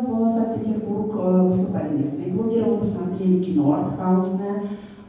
в 0.07 0.29
Санкт-Петербург, 0.29 1.15
э, 1.17 1.43
выступали 1.45 1.97
местные 1.97 2.33
блогеры, 2.33 2.73
мы 2.73 2.79
посмотрели 2.79 3.43
кино 3.43 3.73
артхаусное, 3.73 4.65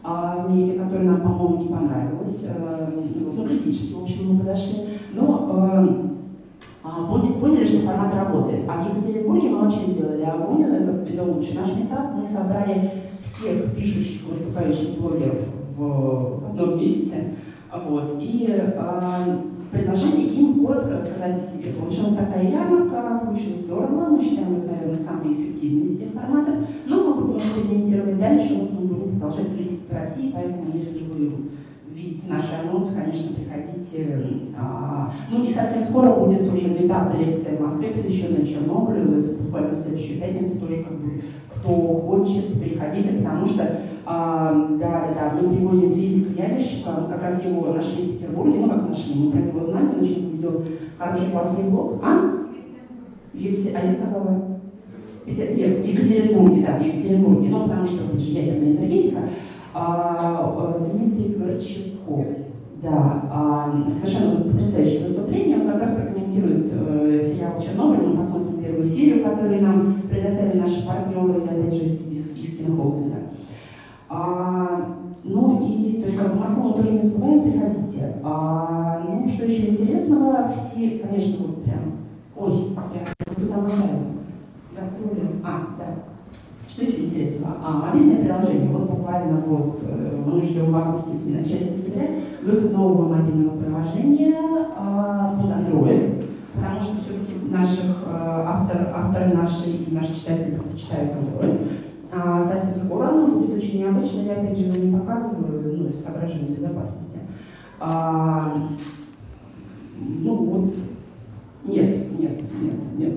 э, 0.05 0.47
вместе, 0.47 0.79
которое 0.79 1.03
нам, 1.03 1.21
по-моему, 1.21 1.63
не 1.63 1.67
понравилось, 1.67 2.45
э, 2.47 2.89
ну, 3.35 3.45
критически, 3.45 3.93
в 3.93 4.03
общем, 4.03 4.33
мы 4.33 4.39
подошли, 4.39 4.85
но 5.13 6.08
поняли, 7.07 7.33
поняли, 7.33 7.63
что 7.63 7.79
формат 7.79 8.13
работает. 8.13 8.65
А 8.67 8.83
в 8.83 8.89
Екатеринбурге 8.89 9.49
мы 9.49 9.61
вообще 9.61 9.91
сделали 9.91 10.23
огонь, 10.23 10.63
это, 10.63 10.91
это 11.07 11.23
лучший 11.23 11.55
наш 11.55 11.75
метап, 11.75 12.15
мы 12.15 12.25
собрали 12.25 12.91
всех 13.21 13.75
пишущих, 13.75 14.27
выступающих 14.27 14.99
блогеров 14.99 15.39
в, 15.77 16.43
одном 16.49 16.79
месте, 16.79 17.35
вот. 17.87 18.17
И 18.19 18.47
э, 18.49 19.37
предложили 19.71 20.21
им 20.21 20.65
коротко 20.65 20.93
рассказать 20.93 21.37
о 21.37 21.41
себе. 21.41 21.73
Получилась 21.73 22.15
такая 22.15 22.49
ярмарка, 22.49 23.29
очень 23.31 23.59
здорово. 23.63 24.09
Мы 24.09 24.21
считаем, 24.21 24.57
это, 24.57 24.71
наверное, 24.71 24.97
самый 24.97 25.33
эффективный 25.33 25.83
из 25.83 25.99
тех 25.99 26.09
форматов. 26.09 26.55
Но 26.87 27.03
мы 27.03 27.21
будем 27.21 27.37
экспериментировать 27.37 28.19
дальше, 28.19 28.69
мы 28.71 28.87
будем 28.87 29.11
продолжать 29.11 29.55
крестить 29.55 29.87
по 29.87 29.95
России, 29.95 30.31
поэтому 30.33 30.71
если 30.73 31.03
вы 31.03 31.31
видите 31.99 32.31
наши 32.31 32.47
анонсы, 32.63 32.95
конечно, 32.95 33.33
приходите. 33.33 34.19
А, 34.57 35.11
ну 35.31 35.43
и 35.43 35.49
совсем 35.49 35.81
скоро 35.83 36.13
будет 36.13 36.51
уже 36.51 36.69
метап 36.69 37.13
лекция 37.17 37.57
в 37.57 37.61
Москве, 37.61 37.89
посвященная 37.89 38.45
Чернобылю. 38.45 39.19
Это 39.19 39.43
буквально 39.43 39.71
в 39.71 39.75
следующую 39.75 40.19
пятницу 40.19 40.59
тоже 40.59 40.83
как 40.83 40.97
бы 40.99 41.21
кто 41.49 41.69
хочет, 41.69 42.59
приходите, 42.59 43.09
потому 43.17 43.45
что 43.45 43.69
а, 44.05 44.53
да, 44.79 45.07
да, 45.07 45.13
да, 45.13 45.39
мы 45.39 45.55
привозим 45.55 45.93
физика 45.93 46.41
ядерщика, 46.41 47.07
как 47.09 47.21
раз 47.21 47.43
его 47.43 47.73
нашли 47.73 48.03
в 48.03 48.13
Петербурге, 48.13 48.59
ну 48.59 48.69
как 48.69 48.87
нашли, 48.87 49.15
мы 49.15 49.31
про 49.31 49.39
него 49.39 49.61
знаем, 49.61 49.91
он 49.93 50.03
очень 50.03 50.31
видел 50.31 50.63
хороший 50.97 51.31
классный 51.31 51.65
блог. 51.65 52.01
А? 52.03 52.47
Екатер... 53.33 53.71
А 53.75 53.85
я 53.85 53.91
сказала? 53.91 54.45
Екатеринбурге, 55.27 56.65
да, 56.65 56.77
в 56.77 56.85
Екатеринбурге, 56.85 57.49
ну 57.49 57.63
потому 57.63 57.85
что 57.85 58.05
это 58.05 58.17
же 58.17 58.31
ядерная 58.31 58.71
энергетика. 58.71 59.19
А, 59.73 60.75
э, 60.79 60.89
Дмитрий 60.91 61.35
Горчаков, 61.35 62.25
да, 62.81 63.23
а, 63.31 63.87
совершенно 63.89 64.41
потрясающее 64.41 65.01
выступление, 65.01 65.57
он 65.57 65.67
как 65.67 65.81
раз 65.81 65.95
прокомментирует 65.95 66.69
э, 66.71 67.19
сериал 67.19 67.59
«Чернобыль», 67.61 68.07
мы 68.07 68.17
посмотрим 68.17 68.63
первую 68.63 68.85
серию, 68.85 69.23
которую 69.23 69.61
нам 69.61 69.95
предоставили 70.09 70.59
наши 70.59 70.87
партнеры, 70.87 71.43
я 71.45 71.59
опять 71.59 71.73
же 71.73 71.83
из, 71.83 72.37
из, 72.37 72.57
кинохолдинга. 72.57 73.17
А, 74.09 74.95
ну 75.23 75.67
и, 75.67 76.01
то 76.01 76.07
есть, 76.07 76.17
как 76.17 76.33
бы 76.33 76.39
Москву 76.39 76.69
мы 76.69 76.73
тоже 76.75 76.93
не 76.93 77.01
забываем, 77.01 77.43
приходите. 77.43 78.15
А, 78.23 79.03
ну, 79.07 79.27
что 79.27 79.45
еще 79.45 79.69
интересного, 79.69 80.47
все, 80.47 80.99
конечно, 80.99 81.45
вот 81.45 81.63
прям, 81.63 81.97
ой, 82.35 82.69
я 82.95 83.33
туда 83.35 83.55
обожаю, 83.55 83.99
гастроли, 84.75 85.29
а, 85.43 85.67
да. 85.77 86.08
Интересного? 87.19 87.57
А, 87.63 87.71
мобильное 87.87 88.23
приложение. 88.23 88.69
Вот 88.69 88.89
буквально 88.89 89.41
вот 89.41 89.79
э, 89.83 90.23
мы 90.25 90.41
ждем 90.41 90.71
в 90.71 90.75
августе, 90.77 91.11
в 91.11 91.41
начале 91.41 91.65
сентября, 91.65 92.07
выход 92.43 92.71
нового 92.71 93.13
мобильного 93.13 93.57
приложения 93.57 94.35
а, 94.77 95.35
под 95.35 95.51
Android, 95.51 96.25
потому 96.55 96.79
что 96.79 96.95
все-таки 96.95 97.51
наших 97.51 98.03
э, 98.05 98.43
автор, 98.47 98.93
авторы 98.95 99.33
наши 99.35 99.69
и 99.69 99.93
наши 99.93 100.15
читатели 100.15 100.55
предпочитают 100.55 101.11
Android. 101.11 101.67
А 102.11 102.43
совсем 102.43 102.75
скоро 102.85 103.09
оно 103.09 103.27
будет 103.27 103.57
очень 103.57 103.79
необычно, 103.79 104.21
я 104.21 104.33
опять 104.33 104.57
же 104.57 104.65
его 104.65 104.83
не 104.83 104.97
показываю, 104.97 105.77
ну, 105.77 105.89
из 105.89 106.03
соображений 106.03 106.53
безопасности. 106.53 107.19
А, 107.79 108.69
ну 109.99 110.35
вот, 110.35 110.75
нет, 111.65 112.19
нет, 112.19 112.41
нет, 112.61 112.97
нет. 112.97 113.13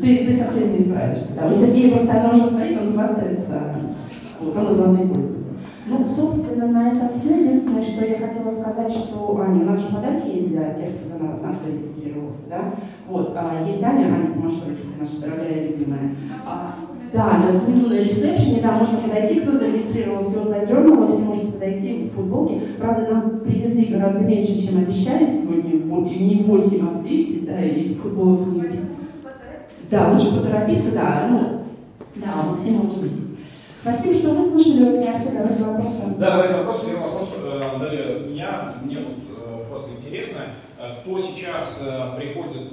Ты, 0.00 0.26
ты 0.26 0.32
совсем 0.36 0.72
не 0.72 0.78
справишься. 0.78 1.28
Да. 1.40 1.48
У 1.48 1.52
Сергея 1.52 1.92
просто 1.92 2.20
оно 2.20 2.36
уже 2.36 2.50
стоит, 2.50 2.80
он 2.80 2.92
хвастается. 2.92 3.62
Вот, 4.40 4.56
он 4.56 4.76
главный 4.76 5.06
пользователь. 5.06 5.46
Ну, 5.88 6.04
собственно, 6.04 6.66
на 6.66 6.92
этом 6.92 7.12
все. 7.12 7.40
Единственное, 7.40 7.82
что 7.82 8.04
я 8.04 8.18
хотела 8.18 8.50
сказать, 8.50 8.92
что, 8.92 9.40
Аня, 9.40 9.62
у 9.62 9.66
нас 9.66 9.80
же 9.80 9.94
подарки 9.94 10.28
есть 10.28 10.48
для 10.48 10.74
тех, 10.74 10.96
кто 10.96 11.08
за 11.08 11.24
нас 11.24 11.54
зарегистрировался, 11.64 12.48
да? 12.50 12.74
Вот, 13.08 13.32
а, 13.36 13.64
есть 13.64 13.82
Аня, 13.82 14.06
Аня 14.06 14.32
Помашорочка, 14.34 14.86
наша 14.98 15.20
дорогая 15.20 15.64
и 15.64 15.68
любимая. 15.68 16.14
А, 16.44 16.74
да, 17.12 17.38
на 17.38 17.58
внизу 17.60 17.88
на 17.88 18.00
ресепшене, 18.00 18.60
да, 18.60 18.72
можете 18.72 18.96
подойти, 18.96 19.40
кто 19.40 19.52
зарегистрировался 19.52 20.40
у 20.40 20.46
Journal, 20.46 21.06
все 21.06 21.24
можете 21.24 21.52
подойти 21.52 22.10
в 22.10 22.16
футболке. 22.16 22.60
Правда, 22.78 23.08
нам 23.12 23.40
привезли 23.40 23.86
гораздо 23.86 24.20
меньше, 24.20 24.60
чем 24.60 24.78
обещали 24.78 25.24
сегодня, 25.24 25.70
не 25.70 26.42
8, 26.42 26.80
а 26.82 27.02
10, 27.02 27.46
да, 27.46 27.64
и 27.64 27.94
футболок 27.94 28.48
не 28.48 28.60
Да, 29.90 30.08
лучше 30.08 30.34
поторопиться, 30.34 30.90
да, 30.92 31.28
ну, 31.30 31.66
да, 32.16 32.42
мы 32.42 32.56
все. 32.56 32.72
Спасибо, 33.80 34.14
что 34.14 34.30
выслушали. 34.30 34.82
У 34.82 35.00
меня 35.00 35.14
все, 35.14 35.30
давайте 35.30 35.62
вопросы. 35.62 35.98
Да, 36.18 36.30
давайте 36.32 36.54
вопрос. 36.54 36.80
Первый 36.80 37.02
вопрос, 37.02 37.34
э, 37.40 37.72
Наталья, 37.72 38.18
меня, 38.18 38.74
мне 38.82 38.98
вот 38.98 39.18
э, 39.28 39.68
просто 39.68 39.92
интересно, 39.92 40.38
э, 40.80 40.92
кто 41.00 41.18
сейчас 41.18 41.84
приходит, 42.16 42.72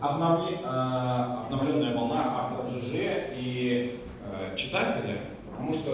обновле, 0.00 0.58
обновленная 0.64 1.96
волна 1.96 2.40
авторов 2.40 2.70
ЖЖ 2.70 3.32
и 3.36 3.98
читателей, 4.54 5.16
потому 5.50 5.72
что 5.72 5.90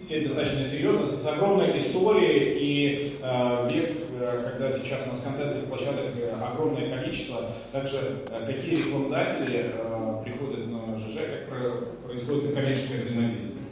все 0.00 0.20
достаточно 0.20 0.64
серьезно, 0.64 1.06
с 1.06 1.26
огромной 1.26 1.76
историей 1.76 2.58
и 2.60 3.18
век, 3.72 3.90
когда 4.42 4.70
сейчас 4.70 5.02
у 5.06 5.10
нас 5.10 5.20
контентных 5.20 5.66
площадок 5.66 6.06
огромное 6.40 6.88
количество, 6.88 7.40
также 7.72 8.24
какие 8.46 8.76
рекламодатели 8.76 9.72
э, 9.74 10.20
приходят 10.24 10.66
на 10.68 10.96
ЖЖ, 10.96 11.16
как 11.30 12.04
происходит 12.06 12.54
коммерческое 12.54 13.00
взаимодействие. 13.00 13.64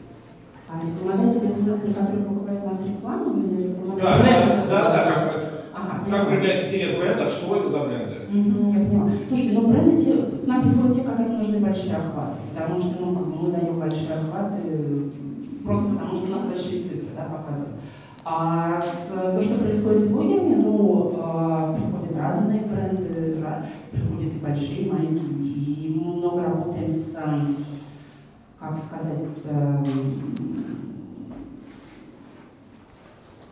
А 0.72 0.80
рекламодатели, 0.80 1.48
в 1.48 1.52
смысле, 1.52 1.92
которые 1.92 2.24
покупают 2.24 2.64
у 2.64 2.66
нас 2.66 2.86
рекламу 2.86 3.42
или? 3.42 3.76
Да, 4.00 4.18
да, 4.18 4.64
да, 4.70 4.82
да, 4.90 5.04
как, 5.04 5.64
ага, 5.74 6.04
как 6.08 6.28
проявляется 6.28 6.68
интерес 6.68 6.96
брендов, 6.96 7.28
что 7.28 7.56
это 7.56 7.68
за 7.68 7.78
бренды? 7.80 8.16
Угу, 8.32 8.72
я 8.72 8.86
поняла. 8.86 9.10
Слушайте, 9.28 9.52
ну 9.52 9.68
бренды, 9.68 10.02
те, 10.02 10.46
нам 10.46 10.62
приходят 10.62 10.96
те, 10.96 11.02
которым 11.02 11.36
нужны 11.36 11.58
большие 11.58 11.96
охваты, 11.96 12.36
потому 12.54 12.78
что 12.78 13.00
ну, 13.00 13.12
мы 13.12 13.52
даем 13.52 13.78
большие 13.78 14.14
охваты 14.14 15.12
просто 15.62 15.84
потому, 15.90 16.14
что 16.14 16.24
у 16.24 16.30
нас 16.30 16.42
большие 16.42 16.82
цифры 16.82 17.08
да, 17.16 17.24
показывают. 17.24 17.76
А 18.24 18.80
с, 18.80 19.08
то, 19.08 19.40
что 19.42 19.62
происходит 19.62 20.00
с 20.00 20.08
блогерами, 20.08 20.54
ну, 20.54 21.18
э, 21.18 21.76
приходят 21.76 22.16
разные 22.16 22.60
бренды, 22.60 23.44
приходят 23.90 24.32
и 24.32 24.38
большие, 24.38 24.78
и 24.78 24.90
маленькие, 24.90 25.28
и 25.28 26.00
мы 26.02 26.14
много 26.14 26.44
работаем 26.44 26.88
с 26.88 27.14
как 28.62 28.76
сказать, 28.76 29.18
э, 29.44 29.84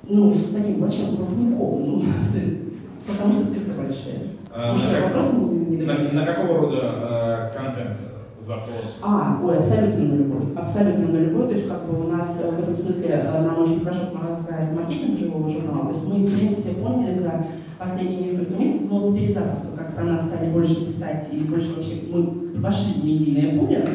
ну, 0.09 0.33
с 0.50 0.54
таким 0.54 0.80
большим 0.80 1.16
крупником, 1.16 1.87
ну, 1.87 2.02
то 2.33 2.38
есть, 2.38 2.59
потому 3.07 3.33
что 3.33 3.47
цифры 3.47 3.75
большие. 3.75 4.35
А, 4.52 4.75
на, 4.75 5.07
вопрос 5.07 5.33
не, 5.35 5.76
не 5.76 5.83
на, 5.85 5.95
на 5.95 6.26
какого 6.26 6.62
рода 6.62 6.80
э, 6.83 7.57
контент 7.57 7.99
запрос? 8.38 8.99
А, 9.02 9.40
ой, 9.45 9.59
абсолютно 9.59 10.04
на 10.04 10.14
любой. 10.16 10.54
Абсолютно 10.57 11.07
на 11.07 11.16
любой. 11.19 11.49
То 11.49 11.54
есть, 11.54 11.69
как 11.69 11.87
бы 11.87 12.07
у 12.07 12.11
нас 12.11 12.42
э, 12.45 12.50
в 12.50 12.59
этом 12.59 12.75
смысле 12.75 13.23
э, 13.25 13.42
нам 13.42 13.59
очень 13.61 13.80
хорошо 13.80 14.07
помогает 14.12 14.75
маркетинг 14.75 15.19
живого 15.19 15.49
журнала. 15.49 15.87
То 15.87 15.92
есть 15.92 16.04
мы, 16.04 16.26
в 16.26 16.37
принципе, 16.37 16.71
поняли 16.71 17.16
за 17.16 17.47
последние 17.78 18.23
несколько 18.23 18.54
месяцев, 18.54 18.83
ну 18.90 18.99
вот 18.99 19.09
с 19.09 19.14
перезапуска, 19.14 19.69
как 19.76 19.95
про 19.95 20.04
нас 20.04 20.26
стали 20.26 20.50
больше 20.50 20.85
писать 20.85 21.28
и 21.33 21.38
больше 21.45 21.75
вообще 21.76 21.95
мы 22.11 22.61
вошли 22.61 23.00
в 23.00 23.04
медийное 23.04 23.59
поле, 23.59 23.88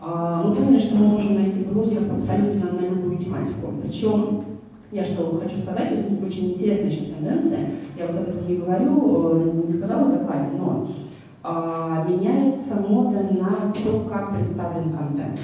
а, 0.00 0.42
мы 0.42 0.54
поняли, 0.54 0.78
что 0.78 0.96
мы 0.96 1.06
можем 1.08 1.34
найти 1.34 1.64
блогеров 1.64 2.12
абсолютно 2.12 2.72
на 2.72 2.86
любую 2.86 3.18
тематику. 3.18 3.72
Причем, 3.82 4.44
я 4.90 5.04
что 5.04 5.40
хочу 5.42 5.56
сказать, 5.58 5.90
это 5.92 6.26
очень 6.26 6.52
интересная 6.52 6.90
сейчас 6.90 7.06
тенденция, 7.06 7.58
я 7.96 8.06
вот 8.06 8.16
об 8.16 8.28
этом 8.28 8.48
не 8.48 8.56
говорю, 8.56 9.40
э, 9.40 9.66
не 9.66 9.72
сказала 9.72 10.04
в 10.04 10.12
докладе, 10.18 10.48
но 10.58 10.86
а, 11.42 12.06
меняется 12.08 12.76
мода 12.88 13.20
на 13.20 13.72
то, 13.72 14.08
как 14.10 14.36
представлен 14.36 14.92
контент. 14.92 15.40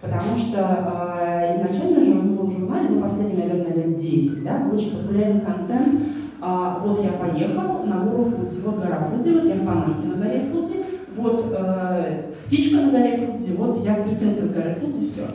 Потому 0.00 0.36
что 0.36 1.18
э, 1.20 1.56
изначально 1.56 2.00
же 2.00 2.14
ну, 2.14 2.46
в 2.46 2.50
журнале, 2.50 2.88
ну, 2.90 3.02
последние, 3.02 3.48
наверное, 3.48 3.74
лет 3.74 3.94
10, 3.94 4.44
да, 4.44 4.58
был 4.58 4.74
очень 4.74 4.96
популярен 4.96 5.40
контент 5.40 6.00
а, 6.42 6.80
вот 6.82 7.04
я 7.04 7.12
поехал 7.12 7.84
на 7.84 8.04
гору 8.04 8.24
Фудзи, 8.24 8.60
вот 8.64 8.78
гора 8.78 9.10
Фудзи, 9.10 9.30
вот 9.34 9.44
я 9.44 9.54
в 9.54 9.66
Панамке 9.66 10.06
на 10.06 10.16
горе 10.16 10.44
Фудзи, 10.50 10.76
вот 11.16 11.44
э, 11.52 12.22
птичка 12.46 12.80
на 12.80 12.90
горе 12.90 13.18
Фудзи, 13.18 13.56
вот 13.56 13.84
я 13.84 13.94
спустился 13.94 14.46
с 14.46 14.54
горы 14.54 14.74
Фудзи, 14.80 15.10
все. 15.10 15.26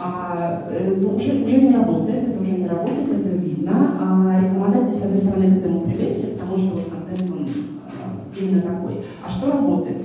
А, 0.00 0.68
э, 0.70 0.92
уже, 1.00 1.42
уже 1.42 1.60
не 1.60 1.74
работает, 1.74 2.28
это 2.28 2.40
уже 2.40 2.52
не 2.52 2.68
работает, 2.68 3.08
это 3.08 3.36
видно. 3.36 3.98
А 4.00 4.40
рекламодатели, 4.40 4.94
с 4.94 5.02
одной 5.02 5.18
стороны, 5.18 5.54
к 5.54 5.58
этому 5.58 5.80
привыкли, 5.82 6.36
потому 6.38 6.56
что 6.56 6.76
вот 6.76 6.84
контент 6.90 7.30
он 7.30 7.46
э, 7.46 8.40
именно 8.40 8.62
такой. 8.62 9.02
А 9.24 9.28
что 9.28 9.52
работает? 9.52 10.04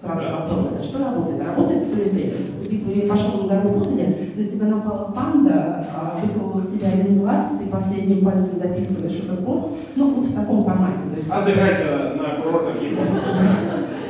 Сразу 0.00 0.24
вопрос. 0.32 0.70
А 0.78 0.82
что 0.82 0.98
работает? 1.04 1.46
Работает 1.46 1.84
сторителлинг. 1.84 2.60
Ты 2.70 3.06
пошел 3.06 3.44
на 3.44 3.60
гору 3.60 3.68
Фудзи, 3.68 4.32
на 4.36 4.44
тебя 4.44 4.66
напала 4.66 5.12
панда, 5.12 5.86
а, 5.94 6.20
выколола 6.22 6.66
тебя 6.66 6.88
один 6.88 7.20
глаз, 7.20 7.52
ты 7.58 7.66
последним 7.66 8.24
пальцем 8.24 8.60
дописываешь 8.60 9.20
этот 9.24 9.44
пост. 9.44 9.68
Ну, 9.96 10.14
вот 10.14 10.26
в 10.26 10.34
таком 10.34 10.64
формате. 10.64 11.02
То 11.10 11.16
есть, 11.16 11.30
Отдыхайте 11.30 11.84
на 12.16 12.42
курортах 12.42 12.82
японцев. 12.82 13.22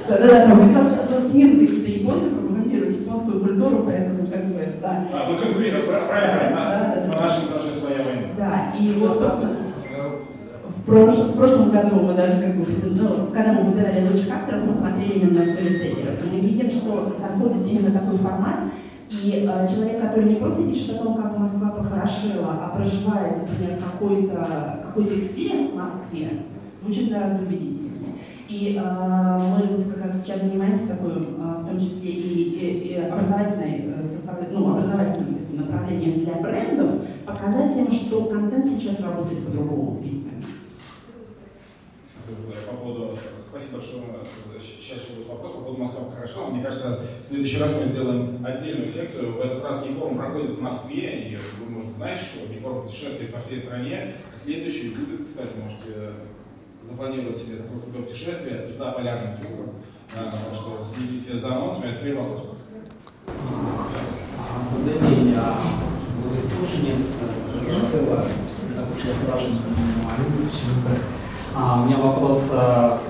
Да-да-да, 0.08 0.46
там 0.46 0.58
как 0.68 0.76
раз 0.76 1.00
снизу 1.30 1.60
какие-то 1.60 1.90
японцы 1.90 2.30
пропагандируют 2.30 3.00
японскую 3.00 3.40
культуру, 3.40 3.82
поэтому 3.86 4.26
как 4.26 4.46
бы, 4.46 4.66
да. 4.82 5.04
А, 5.12 5.30
вы 5.30 5.38
конкурентов, 5.38 5.84
правильно, 6.08 6.56
да, 6.56 7.06
на 7.08 7.20
нашем 7.20 7.42
даже 7.54 7.72
своя 7.72 7.98
война. 8.04 8.72
В, 9.08 10.84
прош... 10.84 11.14
в 11.14 11.36
прошлом 11.36 11.70
году 11.70 11.96
мы 12.00 12.14
даже 12.14 12.40
как 12.40 12.56
бы, 12.56 12.66
ну, 12.96 13.28
когда 13.32 13.52
мы 13.52 13.70
выбирали 13.70 14.06
лучших 14.06 14.30
авторов, 14.32 14.66
мы 14.66 14.72
смотрели 14.72 15.20
именно 15.20 15.38
на 15.38 15.42
сторителлеров. 15.42 16.20
Мы 16.32 16.40
видим, 16.40 16.68
что 16.68 17.16
заходит 17.18 17.66
именно 17.66 17.90
такой 17.90 18.18
формат, 18.18 18.60
и 19.10 19.48
э, 19.48 19.68
человек, 19.68 20.02
который 20.02 20.28
не 20.28 20.36
просто 20.36 20.62
пишет 20.64 20.96
о 20.96 21.02
том, 21.02 21.14
как 21.14 21.36
Москва 21.38 21.70
похорошела, 21.70 22.58
а 22.62 22.76
проживает, 22.76 23.38
например, 23.42 23.78
какой-то 23.78 24.80
какой 24.86 25.18
experience 25.18 25.70
в 25.70 25.76
Москве, 25.76 26.42
звучит 26.80 27.10
гораздо 27.10 27.42
убедительнее. 27.42 28.14
И 28.48 28.76
э, 28.76 29.38
мы 29.38 29.76
вот 29.76 29.84
как 29.94 30.04
раз 30.04 30.22
сейчас 30.22 30.42
занимаемся 30.42 30.88
такой, 30.88 31.12
э, 31.12 31.62
в 31.62 31.66
том 31.66 31.78
числе 31.78 32.10
и, 32.10 32.42
и, 32.42 32.88
и 32.88 32.94
образовательной, 32.96 33.94
э, 34.00 34.04
состав... 34.04 34.38
ну, 34.52 34.72
образовательным 34.72 35.38
направлением 35.52 36.20
для 36.20 36.34
брендов, 36.34 36.90
показать 37.30 37.76
им, 37.76 37.90
что 37.90 38.24
контент 38.26 38.66
сейчас 38.66 39.00
работает 39.00 39.44
по-другому 39.44 40.02
письменно. 40.02 40.30
По 42.68 42.76
поводу, 42.76 43.18
спасибо 43.40 43.78
большое. 43.78 44.02
Сейчас 44.60 45.02
еще 45.02 45.14
будет 45.14 45.28
вопрос 45.28 45.52
по 45.52 45.58
поводу 45.58 45.80
Москвы 45.80 46.10
хорошо. 46.14 46.46
Мне 46.50 46.62
кажется, 46.62 47.00
в 47.20 47.26
следующий 47.26 47.58
раз 47.58 47.72
мы 47.78 47.84
сделаем 47.90 48.44
отдельную 48.44 48.88
секцию. 48.88 49.32
В 49.32 49.40
этот 49.40 49.64
раз 49.64 49.84
не 49.84 49.90
форум 49.90 50.16
проходит 50.16 50.50
в 50.50 50.60
Москве, 50.60 51.30
и 51.30 51.36
вы, 51.36 51.70
может, 51.70 51.92
знаете, 51.92 52.22
что 52.22 52.48
не 52.48 52.56
форум 52.56 52.82
путешествует 52.82 53.32
по 53.32 53.40
всей 53.40 53.58
стране. 53.58 54.12
Следующий 54.32 54.94
будет, 54.94 55.26
кстати, 55.26 55.50
можете 55.60 56.12
запланировать 56.88 57.36
себе 57.36 57.56
такое 57.56 57.80
крутое 57.80 58.04
путешествие 58.04 58.68
за 58.68 58.92
полярным 58.92 59.36
кругом. 59.38 59.74
Так 60.14 60.34
что 60.54 60.80
следите 60.82 61.36
за 61.36 61.56
анонсами, 61.56 61.90
а 61.90 61.94
теперь 61.94 62.16
вопросы. 62.16 62.48
Добрый 64.72 65.16
день, 65.16 65.36
слушанец 66.36 67.22
Жицева, 67.54 68.24
так 68.76 68.86
уж 68.94 69.04
я 69.04 69.14
спрашиваю, 69.14 69.58
а, 71.56 71.82
У 71.82 71.86
меня 71.86 71.96
вопрос 71.98 72.50
а, 72.52 73.00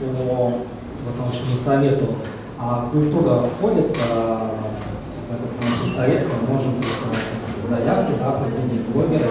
по 0.00 0.06
вот, 0.06 1.18
научному 1.18 1.56
совету. 1.56 2.06
А 2.58 2.88
культура 2.90 3.42
входит 3.56 3.96
а, 4.10 4.54
в 5.28 5.34
этот 5.34 5.50
научный 5.60 5.96
совет, 5.96 6.26
мы 6.26 6.54
можем 6.54 6.74
присылать 6.80 7.38
заявки, 7.68 8.12
да, 8.18 8.40
блогеры, 8.92 9.28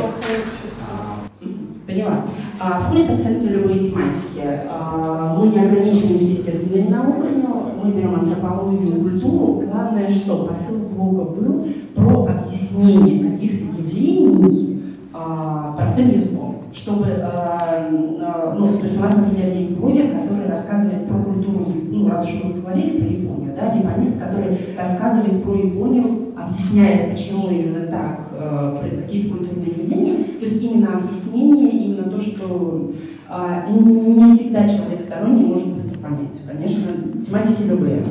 Поняла. 1.98 2.26
А, 2.60 2.80
входит 2.80 3.10
абсолютно 3.10 3.50
любые 3.50 3.80
тематики. 3.80 4.44
А, 4.70 5.36
мы 5.36 5.48
не 5.48 5.60
ограничиваемся 5.60 6.26
естественными 6.26 6.90
науками, 6.90 7.44
мы 7.84 7.92
берем 7.92 8.14
антропологию, 8.14 9.02
культуру. 9.02 9.64
Главное, 9.66 10.08
что 10.08 10.46
посыл 10.46 10.90
блога 10.90 11.32
был 11.32 11.66
про 11.96 12.28
объяснение 12.28 13.32
каких-то 13.32 13.82
явлений 13.82 14.84
а, 15.12 15.74
простым 15.76 16.12
языком. 16.12 16.58
Чтобы, 16.72 17.06
а, 17.20 17.90
а, 17.90 18.56
ну, 18.56 18.68
то 18.78 18.84
есть 18.84 18.98
у 18.98 19.02
нас, 19.02 19.16
например, 19.16 19.56
есть 19.56 19.80
блогер, 19.80 20.10
который 20.12 20.48
рассказывает 20.48 21.08
про 21.08 21.18
культуру, 21.18 21.66
ну, 21.90 22.10
раз 22.10 22.28
уж 22.28 22.44
мы 22.44 22.62
говорили 22.62 23.00
про 23.00 23.08
Японию, 23.08 23.56
да, 23.56 23.74
японист, 23.74 24.20
который 24.20 24.56
рассказывает 24.78 25.44
про 25.44 25.56
Японию 25.56 26.28
объясняет, 26.38 27.12
почему 27.12 27.50
именно 27.50 27.88
так 27.88 28.28
э, 28.34 29.02
какие-то 29.02 29.36
культурные 29.36 29.68
явления. 29.68 30.24
То 30.40 30.46
есть 30.46 30.64
именно 30.64 31.00
объяснение, 31.00 31.87
именно 32.08 32.12
то, 32.12 32.18
что 32.18 32.92
э, 33.30 33.72
не 33.72 34.36
всегда 34.36 34.68
человек 34.68 35.00
сторонний 35.00 35.46
может 35.46 35.68
быстро 35.68 36.00
понять. 36.00 36.42
Конечно, 36.48 37.22
тематики 37.24 37.64
любые. 37.64 38.06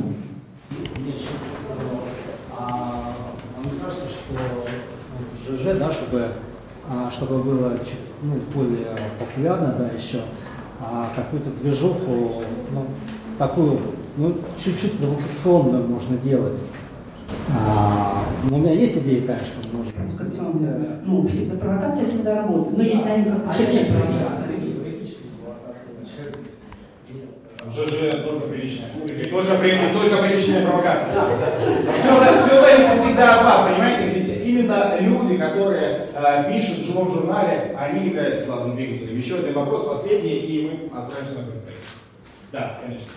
А, 2.59 3.12
а 3.56 3.61
мне 3.61 3.78
кажется, 3.82 4.06
что 4.09 5.56
ЖЖ, 5.56 5.78
да, 5.78 5.90
чтобы, 5.90 6.26
а, 6.88 7.11
чтобы 7.11 7.42
было 7.42 7.78
чуть 7.78 8.00
ну, 8.22 8.35
более 8.54 8.96
популярно, 9.18 9.74
да, 9.78 9.88
еще, 9.88 10.20
а 10.80 11.09
какую-то 11.14 11.50
движуху, 11.62 12.42
ну, 12.72 12.87
такую, 13.38 13.78
ну, 14.16 14.35
чуть-чуть 14.56 14.98
провокационную 14.98 15.87
можно 15.87 16.16
делать. 16.16 16.59
А, 17.50 18.24
ну, 18.44 18.56
у 18.56 18.61
меня 18.61 18.72
есть 18.72 18.98
идеи, 18.98 19.20
конечно, 19.20 19.54
можно. 20.46 21.00
Ну, 21.04 21.28
всегда 21.28 21.56
провокация 21.56 22.06
всегда 22.06 22.42
работает. 22.42 22.76
Но 22.76 22.82
если 22.82 23.09
они 23.09 23.24
как 23.24 23.56
честные 23.56 23.85
провокации. 23.87 24.46
В 27.64 27.72
ЖЖ 27.72 28.24
только 28.24 28.46
приличная 28.46 28.90
публика, 28.90 29.28
только, 29.28 29.54
при, 29.56 29.76
только 29.92 30.22
приличная 30.22 30.66
провокация. 30.66 31.20
Все, 31.96 32.46
все 32.46 32.61
зависит 32.61 33.00
всегда 33.02 33.35
от 33.35 33.44
вас, 33.44 33.68
понимаете? 33.68 34.04
Ведь 34.14 34.46
именно 34.46 34.96
люди, 35.00 35.37
которые 35.37 36.06
э, 36.14 36.52
пишут 36.52 36.78
в 36.78 36.87
живом 36.87 37.11
журнале, 37.11 37.76
они 37.76 38.06
являются 38.06 38.46
главным 38.46 38.76
двигателем. 38.76 39.18
Еще 39.18 39.38
один 39.38 39.52
вопрос, 39.54 39.85
последний, 39.85 40.37
и 40.37 40.88
мы 40.90 40.96
отправимся 40.96 41.38
на 41.38 41.61
проект. 41.61 41.82
Да, 42.52 42.78
конечно. 42.80 43.09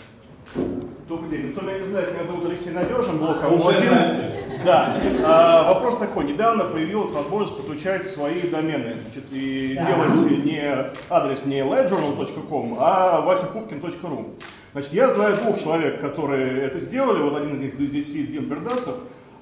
Добрый 0.56 1.30
день. 1.30 1.52
Кто 1.52 1.62
меня 1.62 1.80
не 1.80 1.86
знает, 1.86 2.14
меня 2.14 2.26
зовут 2.26 2.46
Алексей 2.50 2.72
Надежин, 2.72 3.20
блок 3.20 3.44
АУ 3.44 3.56
Уже 3.56 3.80
знаете. 3.80 4.62
Да. 4.66 4.98
А, 5.24 5.74
вопрос 5.74 5.98
такой. 5.98 6.26
Недавно 6.26 6.66
появилась 6.66 7.12
возможность 7.12 7.56
подключать 7.58 8.06
свои 8.06 8.42
домены. 8.42 8.94
Значит, 8.94 9.26
и 9.32 9.76
да. 9.76 9.86
делать 9.86 10.46
не 10.46 10.62
адрес 11.10 11.46
не 11.46 11.60
ledjournal.com, 11.60 12.76
а 12.80 13.22
vasapupkin.ru. 13.22 14.26
Значит, 14.72 14.94
я 14.94 15.10
знаю 15.10 15.38
двух 15.38 15.60
человек, 15.60 16.02
которые 16.02 16.64
это 16.64 16.80
сделали. 16.80 17.22
Вот 17.22 17.36
один 17.38 17.54
из 17.56 17.62
них 17.62 17.74
здесь 17.74 18.08
сидит, 18.08 18.32
Дим 18.32 18.46
Бердасов. 18.46 18.96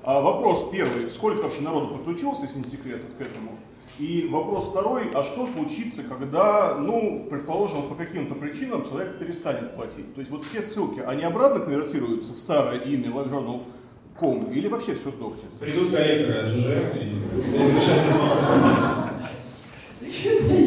А 0.04 0.22
вопрос 0.22 0.70
первый. 0.72 1.10
Сколько 1.10 1.43
вообще 1.43 1.62
народу 1.62 1.96
подключилось, 1.96 2.39
если 2.41 2.60
не 2.60 2.65
секрет, 2.65 3.02
к 3.17 3.22
этому? 3.22 3.52
И 4.00 4.28
вопрос 4.30 4.68
второй, 4.70 5.10
а 5.14 5.24
что 5.24 5.48
случится, 5.48 6.04
когда, 6.04 6.76
ну, 6.76 7.26
предположим, 7.30 7.90
по 7.90 7.96
каким-то 7.96 8.36
причинам 8.36 8.86
человек 8.88 9.18
перестанет 9.18 9.76
платить? 9.76 10.14
То 10.14 10.20
есть 10.20 10.30
вот 10.30 10.46
все 10.46 10.62
ссылки, 10.62 11.00
они 11.00 11.24
обратно 11.24 11.62
конвертируются 11.62 12.34
в 12.34 12.38
старое 12.38 12.80
имя 12.82 13.10
livejournal.com 13.10 14.52
или 14.52 14.68
вообще 14.68 14.94
все 14.94 15.10
сдохнет? 15.10 15.50
Придут 15.60 15.90
коллекторы 15.90 16.40
от 16.42 16.48
ЖЖ 16.48 16.66
и 16.96 17.76
решать 17.76 17.98
этот 18.08 18.22
вопрос 18.22 18.46
на 18.50 18.70
месте. 18.70 18.88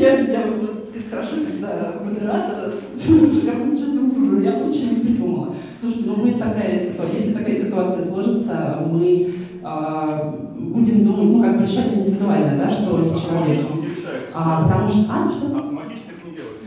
Я, 0.00 0.18
я, 0.20 0.42
как 0.92 1.08
хорошо, 1.08 1.36
когда 1.46 2.00
модератор 2.04 2.72
чувствую, 2.94 4.40
я 4.42 4.52
очень 4.54 4.96
не 4.96 5.00
придумала. 5.02 5.54
Слушайте, 5.78 6.06
ну 6.08 6.16
будет 6.16 6.38
такая 6.38 6.76
ситуация, 6.76 7.18
если 7.18 7.32
такая 7.32 7.54
ситуация 7.54 8.02
сложится, 8.02 8.82
мы 8.90 9.39
а, 9.62 10.34
будем 10.54 11.04
думать, 11.04 11.32
ну, 11.32 11.42
как 11.42 11.58
бы 11.58 11.62
решать 11.64 11.94
индивидуально, 11.94 12.58
да, 12.58 12.68
что 12.68 13.04
с 13.04 13.22
человеком. 13.22 13.84
А, 14.34 14.62
потому 14.62 14.88
что, 14.88 15.04
а, 15.10 15.30
что? 15.30 15.48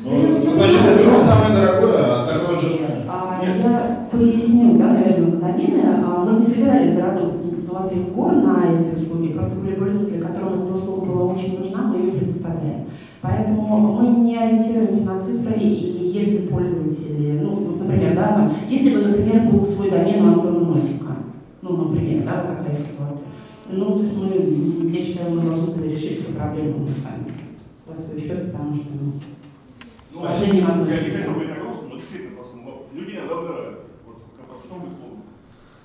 Ну, 0.05 0.51
значит, 0.51 0.81
заберут 0.81 1.21
самое 1.21 1.55
дорогое, 1.55 2.03
а 2.03 2.21
закроют 2.21 2.59
же 2.61 2.67
а, 3.07 3.41
Я 3.41 4.07
поясню, 4.11 4.77
да, 4.77 4.87
наверное, 4.87 5.25
за 5.25 5.39
домены. 5.39 5.81
А, 6.05 6.25
мы 6.25 6.39
не 6.39 6.45
собирались 6.45 6.93
заработать 6.93 7.43
золотые 7.59 8.01
гор 8.01 8.33
на 8.33 8.63
эти 8.79 8.93
услуги, 8.93 9.31
просто 9.31 9.55
были 9.55 9.75
пользователи, 9.75 10.21
которым 10.21 10.63
эта 10.63 10.73
услуга 10.73 11.05
была 11.05 11.33
очень 11.33 11.57
нужна, 11.57 11.83
мы 11.83 11.99
ее 11.99 12.11
предоставляем. 12.11 12.85
Поэтому 13.21 13.77
мы 13.77 14.07
не 14.19 14.37
ориентируемся 14.37 15.05
на 15.05 15.21
цифры, 15.21 15.55
и 15.57 16.11
если 16.13 16.47
пользователи, 16.47 17.39
ну, 17.41 17.55
вот, 17.55 17.79
например, 17.79 18.15
да, 18.15 18.27
там, 18.27 18.51
если 18.69 18.93
бы, 18.93 19.07
например, 19.07 19.49
был 19.49 19.65
свой 19.65 19.89
домен 19.89 20.25
у 20.25 20.33
Антона 20.33 20.59
Носика, 20.59 21.13
ну, 21.63 21.77
например, 21.77 22.25
да, 22.25 22.43
вот 22.45 22.57
такая 22.57 22.73
ситуация. 22.73 23.27
Ну, 23.69 23.97
то 23.97 24.01
есть 24.01 24.13
мы, 24.17 24.91
я 24.91 25.01
считаю, 25.01 25.31
мы 25.31 25.41
должны 25.41 25.73
были 25.73 25.89
решить 25.89 26.19
эту 26.19 26.33
проблему 26.33 26.79
мы 26.79 26.89
сами 26.89 27.25
за 27.85 27.95
свой 27.95 28.19
счет, 28.19 28.51
потому 28.51 28.75
что 28.75 28.87
ну, 28.99 29.13
с 30.09 30.15
последним 30.15 30.69
относимся. 30.69 31.19
Вот, 31.19 31.23
что 31.23 31.33
будет 31.33 31.53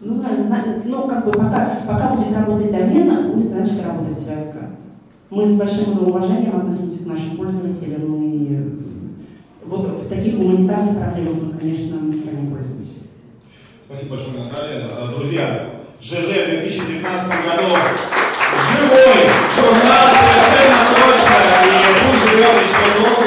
ну, 0.00 0.12
знаете, 0.12 0.82
ну, 0.84 1.08
как 1.08 1.24
бы 1.24 1.32
пока, 1.32 1.80
пока 1.86 2.14
будет 2.14 2.32
работать 2.32 2.70
домена, 2.70 3.32
будет, 3.32 3.50
значит, 3.50 3.84
работать 3.84 4.16
связка. 4.16 4.70
Мы 5.30 5.44
с 5.44 5.58
большим 5.58 6.08
уважением 6.08 6.56
относимся 6.56 7.04
к 7.04 7.06
нашим 7.06 7.36
пользователям, 7.36 8.22
и 8.22 8.80
вот 9.64 9.86
в 9.86 10.08
таких 10.08 10.38
гуманитарных 10.38 10.96
проблемах 10.96 11.34
мы, 11.42 11.58
конечно, 11.58 12.00
на 12.00 12.08
стороне 12.08 12.50
пользователей. 12.50 12.97
Спасибо 13.90 14.16
большое, 14.16 14.44
Наталья. 14.44 14.86
Э, 14.98 15.08
друзья, 15.16 15.70
ЖЖ 15.98 16.12
в 16.12 16.60
2019 16.60 17.28
году 17.28 17.74
живой 18.52 19.30
журнал 19.56 20.08
совершенно 20.12 20.84
точно, 20.92 21.36
и 21.64 22.04
пусть 22.04 22.28
живет 22.28 22.52
еще 22.60 23.00
долго. 23.00 23.17